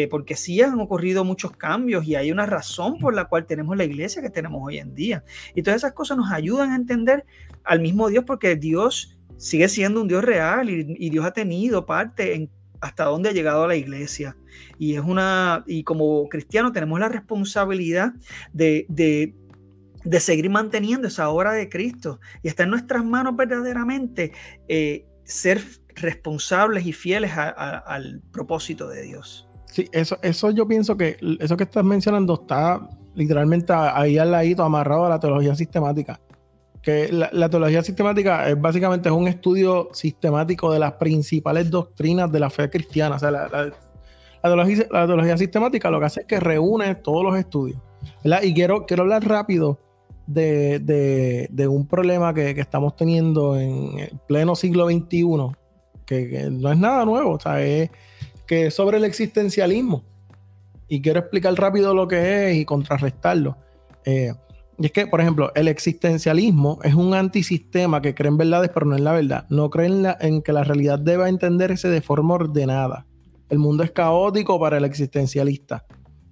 porque 0.09 0.35
sí 0.35 0.61
han 0.61 0.79
ocurrido 0.79 1.23
muchos 1.25 1.51
cambios 1.51 2.05
y 2.05 2.15
hay 2.15 2.31
una 2.31 2.45
razón 2.45 2.97
por 2.97 3.13
la 3.13 3.25
cual 3.25 3.45
tenemos 3.45 3.75
la 3.75 3.83
iglesia 3.83 4.21
que 4.21 4.29
tenemos 4.29 4.61
hoy 4.63 4.77
en 4.77 4.95
día. 4.95 5.23
Y 5.53 5.63
todas 5.63 5.81
esas 5.81 5.91
cosas 5.91 6.17
nos 6.17 6.31
ayudan 6.31 6.71
a 6.71 6.75
entender 6.75 7.25
al 7.65 7.81
mismo 7.81 8.07
Dios, 8.07 8.23
porque 8.25 8.55
Dios 8.55 9.19
sigue 9.37 9.67
siendo 9.67 10.01
un 10.01 10.07
Dios 10.07 10.23
real 10.23 10.69
y 10.69 11.09
Dios 11.09 11.25
ha 11.25 11.31
tenido 11.31 11.85
parte 11.85 12.35
en 12.35 12.49
hasta 12.81 13.05
dónde 13.05 13.29
ha 13.29 13.31
llegado 13.31 13.67
la 13.67 13.75
iglesia. 13.75 14.35
Y 14.77 14.95
es 14.95 15.01
una, 15.01 15.63
y 15.67 15.83
como 15.83 16.27
cristianos 16.27 16.73
tenemos 16.73 16.99
la 16.99 17.09
responsabilidad 17.09 18.13
de, 18.51 18.85
de, 18.89 20.19
seguir 20.19 20.49
manteniendo 20.49 21.07
esa 21.07 21.29
obra 21.29 21.53
de 21.53 21.69
Cristo. 21.69 22.19
Y 22.43 22.47
está 22.47 22.63
en 22.63 22.71
nuestras 22.71 23.05
manos 23.05 23.35
verdaderamente 23.35 24.33
eh, 24.67 25.05
ser 25.23 25.63
responsables 25.95 26.85
y 26.85 26.93
fieles 26.93 27.31
al 27.35 28.21
propósito 28.31 28.87
de 28.89 29.03
Dios. 29.03 29.47
Sí, 29.67 29.87
eso, 29.93 30.17
eso 30.21 30.51
yo 30.51 30.67
pienso 30.67 30.97
que 30.97 31.17
eso 31.39 31.55
que 31.55 31.63
estás 31.63 31.83
mencionando 31.83 32.33
está 32.41 32.89
literalmente 33.13 33.71
ahí 33.73 34.17
al 34.17 34.31
ladito, 34.31 34.63
amarrado 34.63 35.05
a 35.05 35.09
la 35.09 35.19
teología 35.19 35.55
sistemática 35.55 36.19
que 36.81 37.11
la, 37.11 37.49
teología 37.49 37.83
sistemática 37.83 38.49
es 38.49 38.59
básicamente 38.59 39.09
es 39.09 39.13
un 39.13 39.27
estudio 39.27 39.89
sistemático 39.93 40.73
de 40.73 40.79
las 40.79 40.93
principales 40.93 41.69
doctrinas 41.69 42.31
de 42.31 42.39
la 42.39 42.49
fe 42.49 42.69
cristiana. 42.69 43.17
O 43.17 43.19
sea, 43.19 43.29
la, 43.29 43.71
teología, 44.41 45.37
sistemática 45.37 45.91
lo 45.91 45.99
que 45.99 46.05
hace 46.05 46.21
es 46.21 46.25
que 46.25 46.39
reúne 46.39 46.95
todos 46.95 47.23
los 47.23 47.37
estudios. 47.37 47.79
Y 48.41 48.53
quiero, 48.53 48.87
quiero 48.87 49.03
hablar 49.03 49.23
rápido 49.27 49.77
de, 50.25 51.67
un 51.69 51.87
problema 51.87 52.33
que, 52.33 52.49
estamos 52.51 52.95
teniendo 52.95 53.59
en 53.59 53.99
el 53.99 54.19
pleno 54.27 54.55
siglo 54.55 54.87
XXI, 54.87 55.55
que, 56.05 56.49
no 56.51 56.71
es 56.71 56.77
nada 56.79 57.05
nuevo, 57.05 57.33
o 57.33 57.39
sea, 57.39 57.61
es 57.61 57.91
que 58.47 58.67
es 58.67 58.73
sobre 58.73 58.97
el 58.97 59.03
existencialismo. 59.03 60.03
Y 60.87 61.01
quiero 61.01 61.19
explicar 61.19 61.53
rápido 61.53 61.93
lo 61.93 62.07
que 62.07 62.49
es 62.49 62.57
y 62.57 62.65
contrarrestarlo. 62.65 63.55
Eh, 64.03 64.33
y 64.81 64.85
es 64.87 64.91
que, 64.91 65.05
por 65.05 65.21
ejemplo, 65.21 65.51
el 65.53 65.67
existencialismo 65.67 66.79
es 66.81 66.95
un 66.95 67.13
antisistema 67.13 68.01
que 68.01 68.15
cree 68.15 68.29
en 68.29 68.37
verdades, 68.37 68.71
pero 68.73 68.87
no 68.87 68.95
en 68.95 69.03
la 69.03 69.11
verdad. 69.11 69.45
No 69.49 69.69
cree 69.69 69.91
en, 70.19 70.41
que 70.41 70.53
la 70.53 70.63
realidad 70.63 70.97
deba 70.97 71.29
entenderse 71.29 71.87
de 71.87 72.01
forma 72.01 72.33
ordenada. 72.33 73.05
El 73.49 73.59
mundo 73.59 73.83
es 73.83 73.91
caótico 73.91 74.59
para 74.59 74.77
el 74.77 74.85
existencialista. 74.85 75.85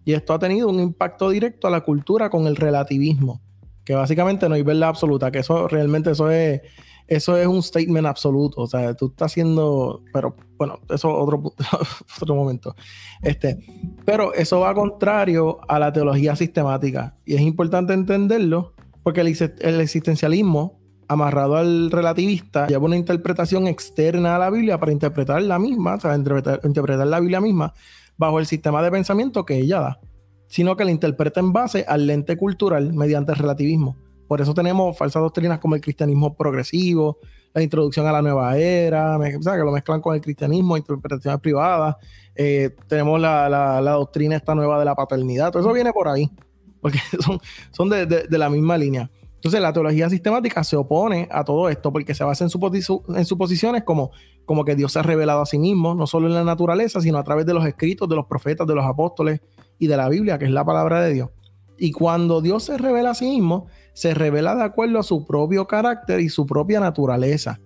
Y 0.04 0.14
esto 0.14 0.34
ha 0.34 0.40
tenido 0.40 0.68
un 0.68 0.80
impacto 0.80 1.30
directo 1.30 1.68
a 1.68 1.72
la 1.72 1.82
cultura 1.82 2.32
con 2.32 2.48
el 2.48 2.56
relativismo, 2.56 3.40
que 3.86 3.94
básicamente 3.94 4.50
no 4.50 4.56
hay 4.56 4.64
verdad 4.64 4.90
absoluta, 4.90 5.30
que 5.30 5.40
eso 5.40 5.68
realmente 5.68 6.10
eso 6.10 6.32
es 6.32 6.62
eso 7.10 7.36
es 7.38 7.48
un 7.48 7.62
statement 7.62 8.06
absoluto. 8.06 8.62
O 8.62 8.68
sea, 8.68 8.94
tú 8.94 9.08
estás 9.08 9.32
haciendo, 9.32 10.04
pero 10.14 10.36
bueno, 10.58 10.80
eso 10.90 11.12
otro, 11.12 11.54
otro 12.22 12.36
momento. 12.36 12.76
Este, 13.22 13.60
pero 14.06 14.34
eso 14.34 14.60
va 14.60 14.74
contrario 14.74 15.60
a 15.68 15.80
la 15.80 15.92
teología 15.92 16.36
sistemática. 16.36 17.16
Y 17.26 17.36
es 17.36 17.42
importante 17.42 17.94
entenderlo 17.94 18.74
porque 19.04 19.22
el, 19.22 19.82
existencialismo 19.82 20.80
amarrado 21.08 21.58
al 21.58 21.90
relativista, 21.90 22.68
lleva 22.68 22.86
una 22.86 22.96
interpretación 22.96 23.68
externa 23.68 24.36
a 24.36 24.40
la 24.40 24.52
Biblia 24.52 24.80
para 24.80 24.92
interpretar 24.92 25.42
la 25.42 25.58
misma, 25.58 25.96
o 25.96 26.00
sea, 26.00 26.16
interpretar, 26.16 26.62
interpretar 26.64 27.08
la 27.08 27.20
Biblia 27.20 27.42
misma 27.42 27.74
bajo 28.18 28.38
el 28.38 28.46
sistema 28.46 28.84
de 28.84 28.92
pensamiento 28.92 29.44
que 29.44 29.58
ella 29.58 29.80
da, 29.80 30.00
sino 30.48 30.78
que 30.78 30.86
la 30.86 30.92
interpreta 30.92 31.40
en 31.40 31.52
base 31.52 31.86
al 31.88 32.06
lente 32.06 32.38
cultural 32.38 32.94
mediante 32.94 33.32
el 33.32 33.40
relativismo. 33.40 33.96
Por 34.30 34.42
eso 34.42 34.54
tenemos 34.54 34.96
falsas 34.96 35.24
doctrinas 35.24 35.58
como 35.58 35.74
el 35.74 35.82
cristianismo 35.82 36.36
progresivo, 36.36 37.18
la 37.52 37.64
introducción 37.64 38.06
a 38.06 38.12
la 38.12 38.22
nueva 38.22 38.56
era, 38.60 39.18
que 39.20 39.58
lo 39.58 39.72
mezclan 39.72 40.02
con 40.02 40.14
el 40.14 40.22
cristianismo, 40.22 40.78
interpretaciones 40.78 41.42
privadas. 41.42 41.96
Eh, 42.36 42.70
tenemos 42.88 43.20
la, 43.20 43.82
doctrina 43.82 44.36
esta 44.36 44.54
nueva 44.54 44.78
de 44.78 44.86
la 44.86 44.94
paternidad. 44.94 45.52
Todo 45.52 45.64
eso 45.64 45.74
viene 45.74 45.92
por 45.92 46.08
ahí, 46.08 46.30
porque 46.80 47.00
son, 47.72 47.90
de 47.90 48.38
la 48.38 48.52
misma 48.52 48.78
línea. 48.78 49.10
Entonces, 49.34 49.60
la 49.62 49.74
teología 49.74 50.08
sistemática 50.12 50.64
se 50.64 50.76
opone 50.76 51.28
a 51.32 51.44
todo 51.44 51.68
esto 51.68 51.92
porque 51.92 52.14
se 52.14 52.24
basa 52.24 52.46
en, 52.46 52.52
en 53.16 53.26
suposiciones 53.26 53.84
como, 53.84 54.12
como 54.46 54.64
que 54.64 54.76
Dios 54.76 54.92
se 54.92 55.00
ha 55.00 55.02
revelado 55.02 55.42
a 55.42 55.48
sí 55.48 55.58
mismo, 55.58 55.96
no 55.96 56.06
solo 56.06 56.28
en 56.28 56.36
la 56.36 56.44
naturaleza, 56.44 57.02
sino 57.02 57.18
a 57.18 57.24
través 57.24 57.48
de 57.48 57.56
los 57.56 57.66
escritos 57.66 58.08
de 58.08 58.16
los 58.16 58.28
profetas, 58.28 58.68
de 58.68 58.76
los 58.76 58.86
apóstoles 58.86 59.42
y 59.80 59.88
de 59.88 59.98
la 59.98 60.08
Biblia, 60.08 60.38
que 60.38 60.46
es 60.46 60.52
la 60.52 60.64
palabra 60.64 61.02
de 61.02 61.14
Dios. 61.16 61.30
Y 61.80 61.92
cuando 61.92 62.42
Dios 62.42 62.64
se 62.64 62.78
revela 62.78 63.12
a 63.12 63.16
sí 63.16 63.26
mismo, 63.26 63.68
se 63.94 64.14
revela 64.14 64.56
de 64.56 64.64
acuerdo 64.64 65.00
a 65.00 65.04
su 65.04 65.26
propio 65.26 65.68
carácter 65.68 66.20
y 66.20 66.30
su 66.30 66.46
propia 66.46 66.80
naturaleza. 66.80 67.60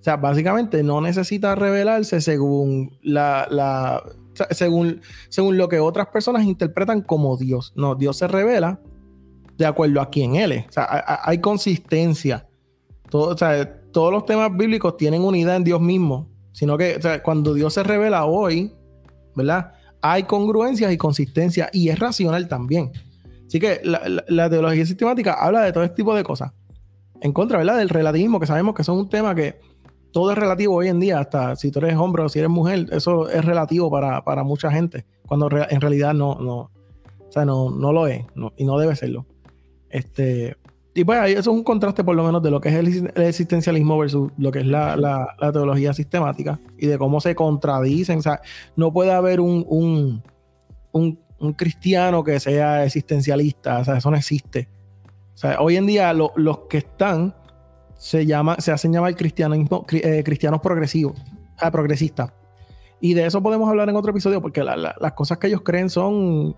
O 0.00 0.02
sea, 0.02 0.16
básicamente 0.16 0.82
no 0.82 1.00
necesita 1.00 1.54
revelarse 1.54 2.20
según 2.20 2.96
la, 3.02 4.02
según, 4.50 5.00
según 5.28 5.56
lo 5.56 5.68
que 5.68 5.80
otras 5.80 6.06
personas 6.08 6.44
interpretan 6.44 7.02
como 7.02 7.36
Dios. 7.36 7.72
No, 7.76 7.94
Dios 7.94 8.16
se 8.16 8.28
revela 8.28 8.80
de 9.56 9.66
acuerdo 9.66 10.00
a 10.00 10.10
quién 10.10 10.36
él 10.36 10.52
es. 10.52 10.66
O 10.68 10.72
sea, 10.72 11.20
hay 11.24 11.38
consistencia. 11.38 12.46
Todo, 13.10 13.34
o 13.34 13.38
sea, 13.38 13.82
todos 13.90 14.12
los 14.12 14.26
temas 14.26 14.54
bíblicos 14.56 14.96
tienen 14.96 15.22
unidad 15.22 15.56
en 15.56 15.64
Dios 15.64 15.80
mismo, 15.80 16.28
sino 16.52 16.76
que 16.76 16.96
o 16.96 17.02
sea, 17.02 17.22
cuando 17.22 17.54
Dios 17.54 17.74
se 17.74 17.82
revela 17.82 18.26
hoy, 18.26 18.72
¿verdad? 19.34 19.72
Hay 20.02 20.24
congruencias 20.24 20.92
y 20.92 20.96
consistencia 20.96 21.70
y 21.72 21.88
es 21.88 21.98
racional 21.98 22.48
también. 22.48 22.92
Así 23.46 23.60
que 23.60 23.80
la, 23.84 24.08
la, 24.08 24.24
la, 24.28 24.50
teología 24.50 24.84
sistemática 24.84 25.34
habla 25.34 25.62
de 25.62 25.72
todo 25.72 25.84
este 25.84 25.96
tipo 25.96 26.14
de 26.14 26.24
cosas. 26.24 26.52
En 27.20 27.32
contra, 27.32 27.58
¿verdad? 27.58 27.78
Del 27.78 27.88
relativismo, 27.88 28.40
que 28.40 28.46
sabemos 28.46 28.74
que 28.74 28.84
son 28.84 28.98
un 28.98 29.08
tema 29.08 29.34
que 29.34 29.58
todo 30.12 30.32
es 30.32 30.38
relativo 30.38 30.74
hoy 30.74 30.88
en 30.88 30.98
día, 30.98 31.20
hasta 31.20 31.56
si 31.56 31.70
tú 31.70 31.78
eres 31.80 31.94
hombre 31.96 32.22
o 32.22 32.28
si 32.28 32.38
eres 32.38 32.50
mujer, 32.50 32.86
eso 32.90 33.28
es 33.28 33.44
relativo 33.44 33.90
para, 33.90 34.24
para 34.24 34.44
mucha 34.44 34.70
gente, 34.70 35.04
cuando 35.26 35.48
re, 35.48 35.66
en 35.68 35.80
realidad 35.80 36.14
no, 36.14 36.36
no, 36.36 36.56
o 36.56 37.28
sea, 37.28 37.44
no, 37.44 37.70
no 37.70 37.92
lo 37.92 38.06
es 38.06 38.24
no, 38.34 38.52
y 38.56 38.64
no 38.64 38.78
debe 38.78 38.96
serlo. 38.96 39.26
Este, 39.90 40.56
y 40.94 41.04
pues 41.04 41.32
eso 41.32 41.38
es 41.40 41.46
un 41.48 41.62
contraste 41.62 42.02
por 42.02 42.16
lo 42.16 42.24
menos 42.24 42.42
de 42.42 42.50
lo 42.50 42.62
que 42.62 42.70
es 42.70 42.74
el, 42.76 43.12
el 43.14 43.22
existencialismo 43.24 43.98
versus 43.98 44.32
lo 44.38 44.50
que 44.50 44.60
es 44.60 44.66
la, 44.66 44.96
la, 44.96 45.36
la, 45.38 45.52
teología 45.52 45.92
sistemática 45.92 46.58
y 46.78 46.86
de 46.86 46.96
cómo 46.96 47.20
se 47.20 47.34
contradicen. 47.34 48.20
O 48.20 48.22
sea, 48.22 48.40
no 48.76 48.94
puede 48.94 49.12
haber 49.12 49.40
un, 49.40 49.66
un, 49.68 50.22
un, 50.92 51.20
un 51.38 51.52
cristiano 51.52 52.24
que 52.24 52.40
sea 52.40 52.84
existencialista, 52.84 53.80
o 53.80 53.84
sea, 53.84 53.96
eso 53.96 54.10
no 54.10 54.16
existe. 54.16 54.68
O 55.34 55.38
sea, 55.38 55.60
hoy 55.60 55.76
en 55.76 55.86
día 55.86 56.12
lo, 56.12 56.32
los 56.36 56.60
que 56.60 56.78
están 56.78 57.34
se, 57.98 58.24
llama, 58.26 58.56
se 58.58 58.72
hacen 58.72 58.92
llamar 58.92 59.14
cristianismo, 59.14 59.84
eh, 59.90 60.22
cristianos 60.24 60.60
progresivos, 60.60 61.20
progresistas. 61.70 62.32
Y 63.00 63.12
de 63.14 63.26
eso 63.26 63.42
podemos 63.42 63.68
hablar 63.68 63.88
en 63.88 63.96
otro 63.96 64.10
episodio 64.10 64.40
porque 64.40 64.64
la, 64.64 64.94
las 64.98 65.12
cosas 65.12 65.36
que 65.38 65.48
ellos 65.48 65.60
creen 65.62 65.90
son 65.90 66.56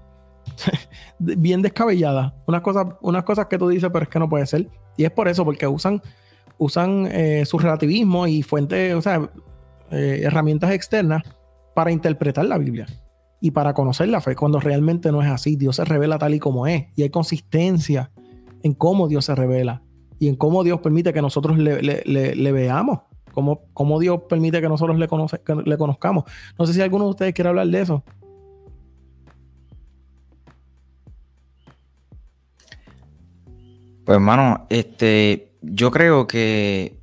bien 1.19 1.61
descabelladas. 1.63 2.33
Unas 2.47 2.61
cosas, 2.61 2.87
unas 3.01 3.25
cosas 3.25 3.47
que 3.47 3.59
tú 3.59 3.69
dices, 3.69 3.91
pero 3.93 4.05
es 4.05 4.09
que 4.09 4.19
no 4.21 4.29
puede 4.29 4.47
ser. 4.47 4.69
Y 4.97 5.05
es 5.05 5.11
por 5.11 5.27
eso, 5.27 5.45
porque 5.45 5.67
usan, 5.67 6.01
usan 6.57 7.09
eh, 7.11 7.45
su 7.45 7.59
relativismo 7.59 8.29
y 8.29 8.43
fuentes, 8.43 8.95
o 8.95 9.03
sea, 9.03 9.29
eh, 9.91 10.21
herramientas 10.23 10.71
externas 10.71 11.23
para 11.75 11.91
interpretar 11.91 12.45
la 12.45 12.59
Biblia 12.59 12.87
y 13.41 13.53
para 13.53 13.75
conocer 13.75 14.09
la 14.09 14.21
fe, 14.21 14.35
cuando 14.35 14.61
realmente 14.61 15.13
no 15.13 15.23
es 15.23 15.29
así. 15.29 15.57
Dios 15.57 15.77
se 15.77 15.85
revela 15.85 16.19
tal 16.19 16.35
y 16.35 16.39
como 16.39 16.67
es. 16.67 16.87
Y 16.97 17.03
hay 17.03 17.11
consistencia 17.11 18.11
en 18.63 18.75
cómo 18.75 19.09
Dios 19.09 19.25
se 19.25 19.35
revela 19.35 19.83
y 20.19 20.29
en 20.29 20.37
cómo 20.37 20.65
Dios 20.65 20.81
permite 20.81 21.13
que 21.13 21.23
nosotros 21.23 21.59
le, 21.59 22.53
veamos. 22.53 23.01
Cómo, 23.33 23.61
cómo, 23.73 24.01
Dios 24.01 24.23
permite 24.29 24.61
que 24.61 24.69
nosotros 24.69 24.99
le, 24.99 25.07
conoce, 25.07 25.41
que 25.41 25.55
le 25.55 25.79
conozcamos. 25.79 26.25
No 26.59 26.67
sé 26.67 26.75
si 26.75 26.81
alguno 26.81 27.05
de 27.05 27.11
ustedes 27.11 27.35
quiere 27.35 27.51
hablar 27.51 27.69
de 27.69 27.81
eso. 27.81 28.03
Pues 34.05 34.17
hermano, 34.17 34.67
este, 34.71 35.53
yo 35.61 35.91
creo 35.91 36.27
que 36.27 36.99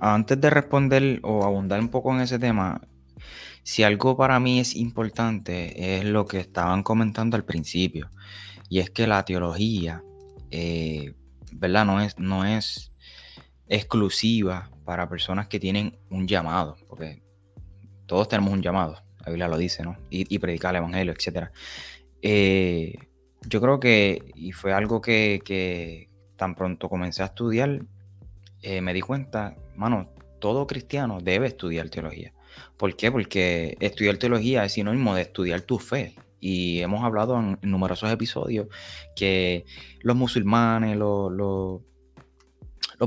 antes 0.00 0.40
de 0.40 0.50
responder 0.50 1.20
o 1.22 1.44
abundar 1.44 1.80
un 1.80 1.88
poco 1.88 2.12
en 2.12 2.20
ese 2.20 2.38
tema, 2.38 2.80
si 3.62 3.82
algo 3.82 4.16
para 4.16 4.40
mí 4.40 4.60
es 4.60 4.74
importante 4.74 5.98
es 5.98 6.04
lo 6.04 6.26
que 6.26 6.40
estaban 6.40 6.82
comentando 6.82 7.36
al 7.36 7.44
principio, 7.44 8.10
y 8.68 8.80
es 8.80 8.90
que 8.90 9.06
la 9.06 9.24
teología, 9.24 10.02
eh, 10.50 11.14
¿verdad? 11.52 11.86
No 11.86 12.00
es, 12.00 12.18
no 12.18 12.44
es 12.44 12.92
exclusiva 13.66 14.70
para 14.84 15.08
personas 15.08 15.48
que 15.48 15.60
tienen 15.60 15.98
un 16.10 16.26
llamado, 16.26 16.76
porque 16.88 17.22
todos 18.06 18.28
tenemos 18.28 18.52
un 18.52 18.62
llamado, 18.62 19.02
la 19.20 19.26
Biblia 19.26 19.48
lo 19.48 19.58
dice, 19.58 19.82
¿no? 19.82 19.96
Y, 20.10 20.38
predicar 20.38 20.74
el 20.74 20.78
Evangelio, 20.78 21.12
etc. 21.12 21.48
Eh, 22.22 22.94
yo 23.46 23.60
creo 23.60 23.80
que, 23.80 24.32
y 24.34 24.52
fue 24.52 24.72
algo 24.72 25.00
que, 25.00 25.40
que, 25.44 26.08
tan 26.36 26.54
pronto 26.54 26.88
comencé 26.88 27.22
a 27.22 27.26
estudiar, 27.26 27.82
eh, 28.62 28.80
me 28.80 28.94
di 28.94 29.00
cuenta, 29.00 29.56
mano, 29.76 30.08
todo 30.40 30.66
cristiano 30.66 31.20
debe 31.20 31.48
estudiar 31.48 31.90
teología. 31.90 32.32
¿Por 32.76 32.96
qué? 32.96 33.10
Porque 33.10 33.76
estudiar 33.80 34.16
teología 34.16 34.64
es 34.64 34.72
sinónimo 34.72 35.14
de 35.14 35.22
estudiar 35.22 35.62
tu 35.62 35.78
fe. 35.78 36.14
Y 36.40 36.80
hemos 36.80 37.04
hablado 37.04 37.38
en, 37.38 37.58
numerosos 37.62 38.10
episodios 38.12 38.68
que 39.16 39.64
los 40.00 40.16
musulmanes, 40.16 40.96
los, 40.96 41.32
los, 41.32 41.80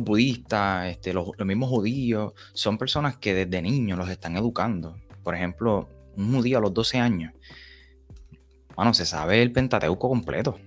budistas, 0.04 0.90
este, 0.90 1.14
los, 1.14 1.30
los, 1.38 1.48
mismos 1.48 1.70
judíos, 1.70 2.34
son 2.54 2.78
personas 2.78 3.18
que 3.18 3.34
desde 3.34 3.62
niños 3.62 3.98
los 3.98 4.10
están 4.10 4.36
educando. 4.36 4.98
Por 5.24 5.36
ejemplo, 5.36 5.88
un 6.18 6.34
judío 6.34 6.58
a 6.58 6.62
los 6.62 6.74
12 6.74 6.98
años, 7.00 7.34
bueno, 8.76 8.94
se 8.94 9.06
sabe 9.06 9.42
el 9.42 9.52
Pentateuco 9.52 10.10
completo. 10.10 10.60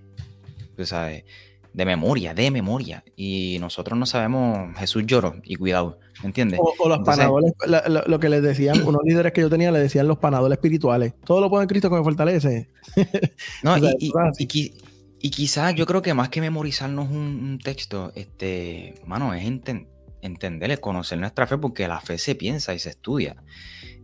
De 1.74 1.84
memoria, 1.84 2.32
de 2.34 2.50
memoria. 2.50 3.04
Y 3.16 3.58
nosotros 3.60 3.98
no 3.98 4.06
sabemos, 4.06 4.74
Jesús 4.78 5.04
lloró 5.06 5.34
y 5.42 5.56
cuidado, 5.56 5.98
¿me 6.22 6.28
entiendes? 6.28 6.60
O, 6.62 6.72
o 6.78 6.88
los 6.88 6.98
Entonces, 6.98 7.24
panadoles, 7.24 7.52
la, 7.66 7.82
la, 7.88 8.04
lo 8.06 8.20
que 8.20 8.28
les 8.28 8.42
decían, 8.42 8.80
unos 8.86 9.02
líderes 9.04 9.32
que 9.32 9.40
yo 9.40 9.50
tenía 9.50 9.72
le 9.72 9.80
decían 9.80 10.06
los 10.06 10.18
panadoles 10.18 10.56
espirituales. 10.56 11.14
Todo 11.24 11.40
lo 11.40 11.50
puedo 11.50 11.62
en 11.62 11.68
Cristo 11.68 11.90
que 11.90 11.96
me 11.96 12.04
fortalece. 12.04 12.70
No, 13.64 13.74
o 13.74 13.78
sea, 13.78 13.90
y, 13.98 14.06
y, 14.06 14.12
y, 14.38 14.74
y, 15.20 15.30
quizás 15.30 15.74
yo 15.74 15.84
creo 15.84 16.00
que 16.00 16.14
más 16.14 16.28
que 16.28 16.40
memorizarnos 16.40 17.10
un, 17.10 17.16
un 17.16 17.58
texto, 17.58 18.12
este, 18.14 18.94
mano, 19.04 19.34
es 19.34 19.44
enten, 19.44 19.88
entender, 20.22 20.78
conocer 20.78 21.18
nuestra 21.18 21.48
fe, 21.48 21.58
porque 21.58 21.88
la 21.88 22.00
fe 22.00 22.18
se 22.18 22.36
piensa 22.36 22.72
y 22.72 22.78
se 22.78 22.90
estudia. 22.90 23.36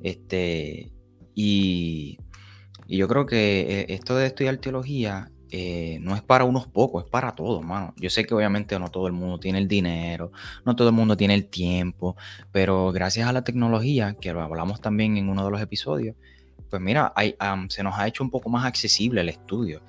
Este, 0.02 0.90
y, 1.36 2.18
y 2.88 2.96
yo 2.96 3.06
creo 3.06 3.26
que 3.26 3.60
eh, 3.60 3.86
esto 3.90 4.16
de 4.16 4.26
estudiar 4.26 4.56
teología 4.56 5.30
eh, 5.50 5.98
no 6.00 6.14
es 6.14 6.22
para 6.22 6.44
unos 6.44 6.66
pocos, 6.66 7.04
es 7.04 7.10
para 7.10 7.34
todos, 7.34 7.64
mano. 7.64 7.92
Yo 7.96 8.08
sé 8.10 8.24
que 8.24 8.34
obviamente 8.34 8.78
no 8.78 8.88
todo 8.88 9.06
el 9.06 9.12
mundo 9.12 9.38
tiene 9.38 9.58
el 9.58 9.66
dinero, 9.66 10.30
no 10.64 10.76
todo 10.76 10.88
el 10.88 10.94
mundo 10.94 11.16
tiene 11.16 11.34
el 11.34 11.46
tiempo, 11.46 12.16
pero 12.52 12.92
gracias 12.92 13.28
a 13.28 13.32
la 13.32 13.42
tecnología, 13.42 14.16
que 14.20 14.32
lo 14.32 14.42
hablamos 14.42 14.80
también 14.80 15.16
en 15.16 15.28
uno 15.28 15.44
de 15.44 15.50
los 15.50 15.60
episodios, 15.60 16.16
pues 16.68 16.80
mira, 16.80 17.12
hay, 17.16 17.34
um, 17.40 17.68
se 17.68 17.82
nos 17.82 17.98
ha 17.98 18.06
hecho 18.06 18.22
un 18.22 18.30
poco 18.30 18.48
más 18.48 18.64
accesible 18.64 19.20
el 19.22 19.28
estudio. 19.28 19.82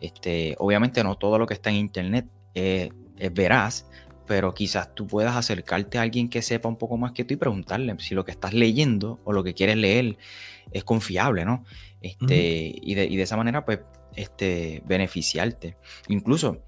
Este, 0.00 0.54
obviamente 0.58 1.02
no 1.02 1.16
todo 1.16 1.38
lo 1.38 1.46
que 1.46 1.54
está 1.54 1.70
en 1.70 1.76
internet 1.76 2.26
es 2.54 2.90
veraz, 3.32 3.86
pero 4.28 4.54
quizás 4.54 4.94
tú 4.94 5.06
puedas 5.06 5.34
acercarte 5.34 5.98
a 5.98 6.02
alguien 6.02 6.28
que 6.28 6.42
sepa 6.42 6.68
un 6.68 6.76
poco 6.76 6.96
más 6.96 7.12
que 7.12 7.24
tú 7.24 7.34
y 7.34 7.36
preguntarle 7.36 7.96
si 7.98 8.14
lo 8.14 8.24
que 8.24 8.30
estás 8.30 8.52
leyendo 8.52 9.18
o 9.24 9.32
lo 9.32 9.42
que 9.42 9.54
quieres 9.54 9.76
leer 9.76 10.16
es 10.70 10.84
confiable, 10.84 11.44
¿no? 11.44 11.64
Este, 12.00 12.24
uh 12.24 12.28
-huh. 12.28 12.80
y, 12.82 12.94
de, 12.94 13.04
y 13.06 13.16
de 13.16 13.22
esa 13.22 13.36
manera, 13.36 13.64
pues 13.64 13.80
este, 14.16 14.82
beneficiarte. 14.86 15.76
Incluso 16.08 16.62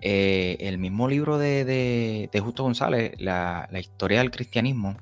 eh, 0.00 0.56
el 0.60 0.78
mismo 0.78 1.08
libro 1.08 1.38
de, 1.38 1.64
de, 1.64 2.28
de 2.30 2.40
Justo 2.40 2.62
González, 2.62 3.14
la, 3.18 3.68
la, 3.70 3.80
historia 3.80 4.18
del 4.18 4.30
cristianismo, 4.30 4.96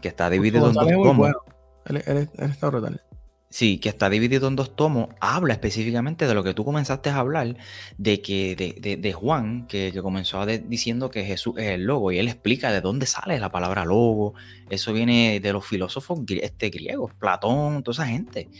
que 0.00 0.08
está 0.08 0.30
dividido 0.30 0.68
en 0.68 0.74
dos 0.74 0.86
tomos. 0.86 1.16
Bueno. 1.16 1.38
Él, 1.86 2.02
él, 2.06 2.30
él 2.38 2.50
está 2.50 2.68
brutal. 2.68 3.02
Sí, 3.50 3.78
que 3.78 3.88
está 3.88 4.10
dividido 4.10 4.46
en 4.48 4.56
dos 4.56 4.76
tomos, 4.76 5.08
habla 5.20 5.54
específicamente 5.54 6.26
de 6.26 6.34
lo 6.34 6.44
que 6.44 6.52
tú 6.52 6.66
comenzaste 6.66 7.08
a 7.08 7.18
hablar, 7.18 7.56
de 7.96 8.20
que 8.20 8.54
de, 8.54 8.76
de, 8.78 8.98
de 8.98 9.12
Juan, 9.14 9.66
que, 9.66 9.90
que 9.90 10.02
comenzó 10.02 10.44
de, 10.44 10.58
diciendo 10.58 11.10
que 11.10 11.24
Jesús 11.24 11.54
es 11.56 11.68
el 11.68 11.84
logo, 11.84 12.12
y 12.12 12.18
él 12.18 12.28
explica 12.28 12.70
de 12.70 12.82
dónde 12.82 13.06
sale 13.06 13.38
la 13.38 13.50
palabra 13.50 13.86
logo, 13.86 14.34
eso 14.68 14.92
viene 14.92 15.40
de 15.40 15.52
los 15.54 15.66
filósofos 15.66 16.20
este, 16.28 16.68
griegos, 16.68 17.14
Platón, 17.14 17.82
toda 17.82 18.04
esa 18.04 18.06
gente. 18.06 18.50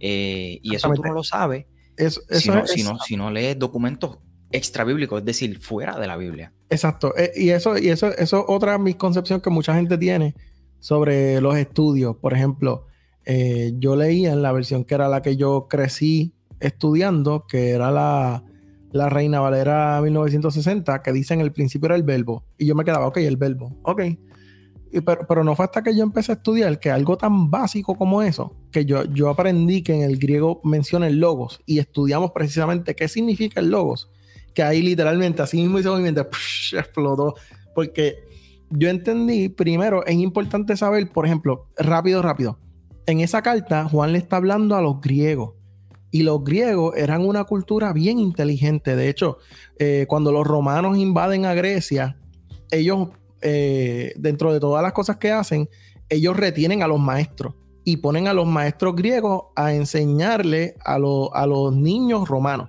Eh, 0.00 0.58
y 0.62 0.74
eso 0.74 0.90
tú 0.94 1.02
no 1.02 1.12
lo 1.12 1.22
sabes 1.22 1.66
eso, 1.96 2.20
eso 2.28 2.40
si, 2.40 2.48
no, 2.48 2.58
es, 2.64 2.70
si, 2.70 2.82
no, 2.82 2.98
si 2.98 3.16
no 3.16 3.30
lees 3.30 3.58
documentos 3.58 4.18
extra 4.50 4.84
bíblicos, 4.84 5.20
es 5.20 5.24
decir, 5.24 5.58
fuera 5.58 5.98
de 5.98 6.06
la 6.06 6.16
Biblia. 6.16 6.52
Exacto. 6.70 7.16
Eh, 7.16 7.32
y 7.36 7.50
eso, 7.50 7.78
y 7.78 7.88
eso, 7.88 8.08
eso 8.08 8.38
es 8.38 8.44
otra 8.46 8.78
misconcepción 8.78 9.40
que 9.40 9.50
mucha 9.50 9.74
gente 9.74 9.98
tiene 9.98 10.34
sobre 10.78 11.40
los 11.40 11.56
estudios. 11.56 12.16
Por 12.16 12.34
ejemplo, 12.34 12.86
eh, 13.24 13.72
yo 13.78 13.96
leía 13.96 14.32
en 14.32 14.42
la 14.42 14.52
versión 14.52 14.84
que 14.84 14.94
era 14.94 15.08
la 15.08 15.22
que 15.22 15.36
yo 15.36 15.66
crecí 15.68 16.34
estudiando, 16.60 17.46
que 17.46 17.70
era 17.70 17.90
la, 17.90 18.44
la 18.90 19.08
Reina 19.08 19.40
Valera 19.40 20.00
1960, 20.02 21.02
que 21.02 21.12
dice 21.12 21.34
en 21.34 21.40
el 21.40 21.52
principio 21.52 21.86
era 21.86 21.96
el 21.96 22.02
verbo. 22.02 22.44
Y 22.58 22.66
yo 22.66 22.74
me 22.74 22.84
quedaba, 22.84 23.06
ok, 23.06 23.18
el 23.18 23.36
verbo, 23.36 23.76
ok. 23.82 24.02
Pero, 25.28 25.44
no 25.44 25.56
fue 25.56 25.64
hasta 25.64 25.82
que 25.82 25.96
yo 25.96 26.02
empecé 26.02 26.32
a 26.32 26.34
estudiar 26.34 26.78
que 26.78 26.90
algo 26.90 27.16
tan 27.16 27.50
básico 27.50 27.96
como 27.96 28.22
eso, 28.22 28.54
que 28.70 28.84
yo, 28.84 29.04
yo 29.04 29.30
aprendí 29.30 29.82
que 29.82 29.94
en 29.94 30.02
el 30.02 30.18
griego 30.18 30.60
menciona 30.64 31.06
el 31.06 31.18
logos 31.18 31.60
y 31.66 31.78
estudiamos 31.78 32.32
precisamente 32.32 32.94
qué 32.94 33.08
significa 33.08 33.60
el 33.60 33.70
logos, 33.70 34.10
que 34.54 34.62
ahí 34.62 34.82
literalmente 34.82 35.40
así 35.42 35.58
mismo 35.58 35.78
ese 35.78 35.88
movimiento 35.88 36.20
explotó, 36.72 37.34
porque 37.74 38.16
yo 38.70 38.88
entendí, 38.88 39.48
primero, 39.48 40.04
es 40.06 40.14
importante 40.14 40.76
saber, 40.76 41.10
por 41.10 41.26
ejemplo, 41.26 41.68
rápido, 41.76 42.20
rápido, 42.20 42.58
en 43.06 43.20
esa 43.20 43.42
carta 43.42 43.88
Juan 43.88 44.12
le 44.12 44.18
está 44.18 44.36
hablando 44.36 44.76
a 44.76 44.82
los 44.82 45.00
griegos 45.00 45.54
y 46.10 46.22
los 46.22 46.44
griegos 46.44 46.94
eran 46.96 47.26
una 47.26 47.44
cultura 47.44 47.92
bien 47.92 48.18
inteligente. 48.18 48.94
De 48.94 49.08
hecho, 49.08 49.38
eh, 49.78 50.04
cuando 50.08 50.30
los 50.30 50.46
romanos 50.46 50.98
invaden 50.98 51.46
a 51.46 51.54
Grecia, 51.54 52.18
ellos, 52.70 53.08
eh, 53.42 54.12
dentro 54.16 54.52
de 54.52 54.60
todas 54.60 54.82
las 54.82 54.92
cosas 54.92 55.16
que 55.16 55.30
hacen, 55.30 55.68
ellos 56.08 56.36
retienen 56.36 56.82
a 56.82 56.86
los 56.86 57.00
maestros 57.00 57.54
y 57.84 57.98
ponen 57.98 58.28
a 58.28 58.34
los 58.34 58.46
maestros 58.46 58.94
griegos 58.94 59.44
a 59.56 59.74
enseñarle 59.74 60.76
a, 60.84 60.94
a 60.94 61.46
los 61.46 61.74
niños 61.74 62.28
romanos. 62.28 62.68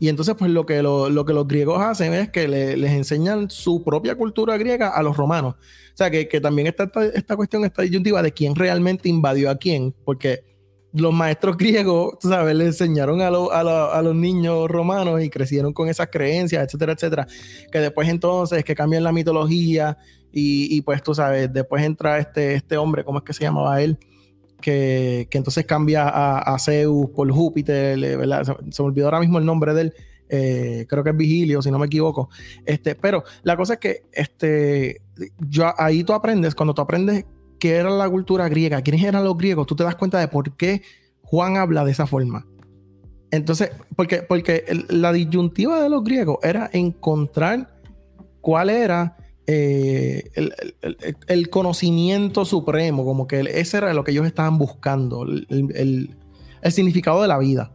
Y 0.00 0.08
entonces, 0.08 0.34
pues 0.36 0.50
lo 0.50 0.64
que, 0.64 0.82
lo, 0.82 1.24
que 1.26 1.34
los 1.34 1.46
griegos 1.46 1.80
hacen 1.82 2.14
es 2.14 2.30
que 2.30 2.48
les 2.48 2.90
enseñan 2.90 3.50
su 3.50 3.84
propia 3.84 4.14
cultura 4.14 4.56
griega 4.56 4.88
a 4.88 5.02
los 5.02 5.14
romanos. 5.14 5.56
O 5.56 5.96
sea, 5.96 6.10
que, 6.10 6.24
también 6.40 6.68
está 6.68 6.84
esta, 6.84 7.04
esta, 7.04 7.36
cuestión, 7.36 7.66
esta 7.66 7.82
disyuntiva 7.82 8.22
de 8.22 8.32
quién 8.32 8.54
realmente 8.54 9.10
invadió 9.10 9.50
a 9.50 9.56
quién, 9.56 9.94
porque 10.06 10.49
los 10.92 11.12
maestros 11.12 11.56
griegos, 11.56 12.18
tú 12.18 12.28
sabes, 12.28 12.54
le 12.54 12.66
enseñaron 12.66 13.20
a, 13.20 13.28
a, 13.28 14.02
los 14.02 14.14
niños 14.14 14.68
romanos 14.68 15.22
y 15.22 15.30
crecieron 15.30 15.72
con 15.72 15.88
esas 15.88 16.08
creencias, 16.08 16.64
etcétera, 16.64 16.92
etcétera. 16.92 17.26
Que 17.70 17.78
después 17.78 18.08
entonces 18.08 18.64
que 18.64 18.74
cambian 18.74 19.04
la 19.04 19.12
mitología 19.12 19.96
y, 20.32 20.80
pues 20.82 21.02
tú 21.02 21.14
sabes, 21.14 21.52
después 21.52 21.84
entra 21.84 22.18
este, 22.18 22.54
este 22.54 22.76
hombre, 22.76 23.04
¿cómo 23.04 23.18
es 23.18 23.24
que 23.24 23.32
se 23.32 23.42
llamaba 23.42 23.80
él? 23.82 23.98
Que, 24.60 25.28
entonces 25.30 25.64
cambia 25.64 26.08
a, 26.08 26.58
Zeus 26.58 27.08
por 27.14 27.30
Júpiter, 27.30 27.98
¿verdad? 27.98 28.44
Se, 28.44 28.82
me 28.82 28.88
olvidó 28.88 29.06
ahora 29.06 29.20
mismo 29.20 29.38
el 29.38 29.44
nombre 29.44 29.74
de 29.74 29.80
él. 29.82 29.94
Eh, 30.32 30.86
creo 30.88 31.02
que 31.02 31.10
es 31.10 31.16
Vigilio, 31.16 31.60
si 31.62 31.70
no 31.70 31.78
me 31.78 31.86
equivoco. 31.86 32.28
Este, 32.64 32.94
pero 32.94 33.24
la 33.42 33.56
cosa 33.56 33.74
es 33.74 33.80
que 33.80 34.02
este, 34.12 35.02
yo, 35.38 35.72
ahí 35.76 36.04
tú 36.04 36.12
aprendes, 36.12 36.54
cuando 36.54 36.74
tú 36.74 36.82
aprendes 36.82 37.24
qué 37.60 37.76
era 37.76 37.90
la 37.90 38.10
cultura 38.10 38.48
griega, 38.48 38.82
quiénes 38.82 39.04
eran 39.04 39.22
los 39.22 39.38
griegos, 39.38 39.66
tú 39.66 39.76
te 39.76 39.84
das 39.84 39.94
cuenta 39.94 40.18
de 40.18 40.26
por 40.26 40.56
qué 40.56 40.82
Juan 41.22 41.56
habla 41.56 41.84
de 41.84 41.92
esa 41.92 42.06
forma. 42.06 42.44
Entonces, 43.30 43.70
porque, 43.94 44.22
porque 44.22 44.64
la 44.88 45.12
disyuntiva 45.12 45.80
de 45.80 45.88
los 45.88 46.02
griegos 46.02 46.38
era 46.42 46.68
encontrar 46.72 47.72
cuál 48.40 48.70
era 48.70 49.16
eh, 49.46 50.30
el, 51.28 51.50
conocimiento 51.50 52.44
supremo, 52.44 53.04
como 53.04 53.26
que 53.26 53.40
ese 53.40 53.76
era 53.78 53.94
lo 53.94 54.02
que 54.02 54.10
ellos 54.10 54.26
estaban 54.26 54.58
buscando, 54.58 55.22
el, 55.22 56.16
significado 56.70 57.22
de 57.22 57.28
la 57.28 57.38
vida. 57.38 57.72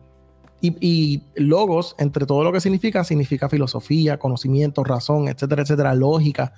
Y, 0.62 1.22
logos, 1.36 1.96
entre 2.00 2.26
todo 2.26 2.44
lo 2.44 2.52
que 2.52 2.60
significa, 2.60 3.04
significa 3.04 3.50
filosofía, 3.50 4.18
conocimiento, 4.18 4.84
razón, 4.84 5.28
etcétera, 5.28 5.62
etcétera, 5.62 5.94
lógica 5.94 6.54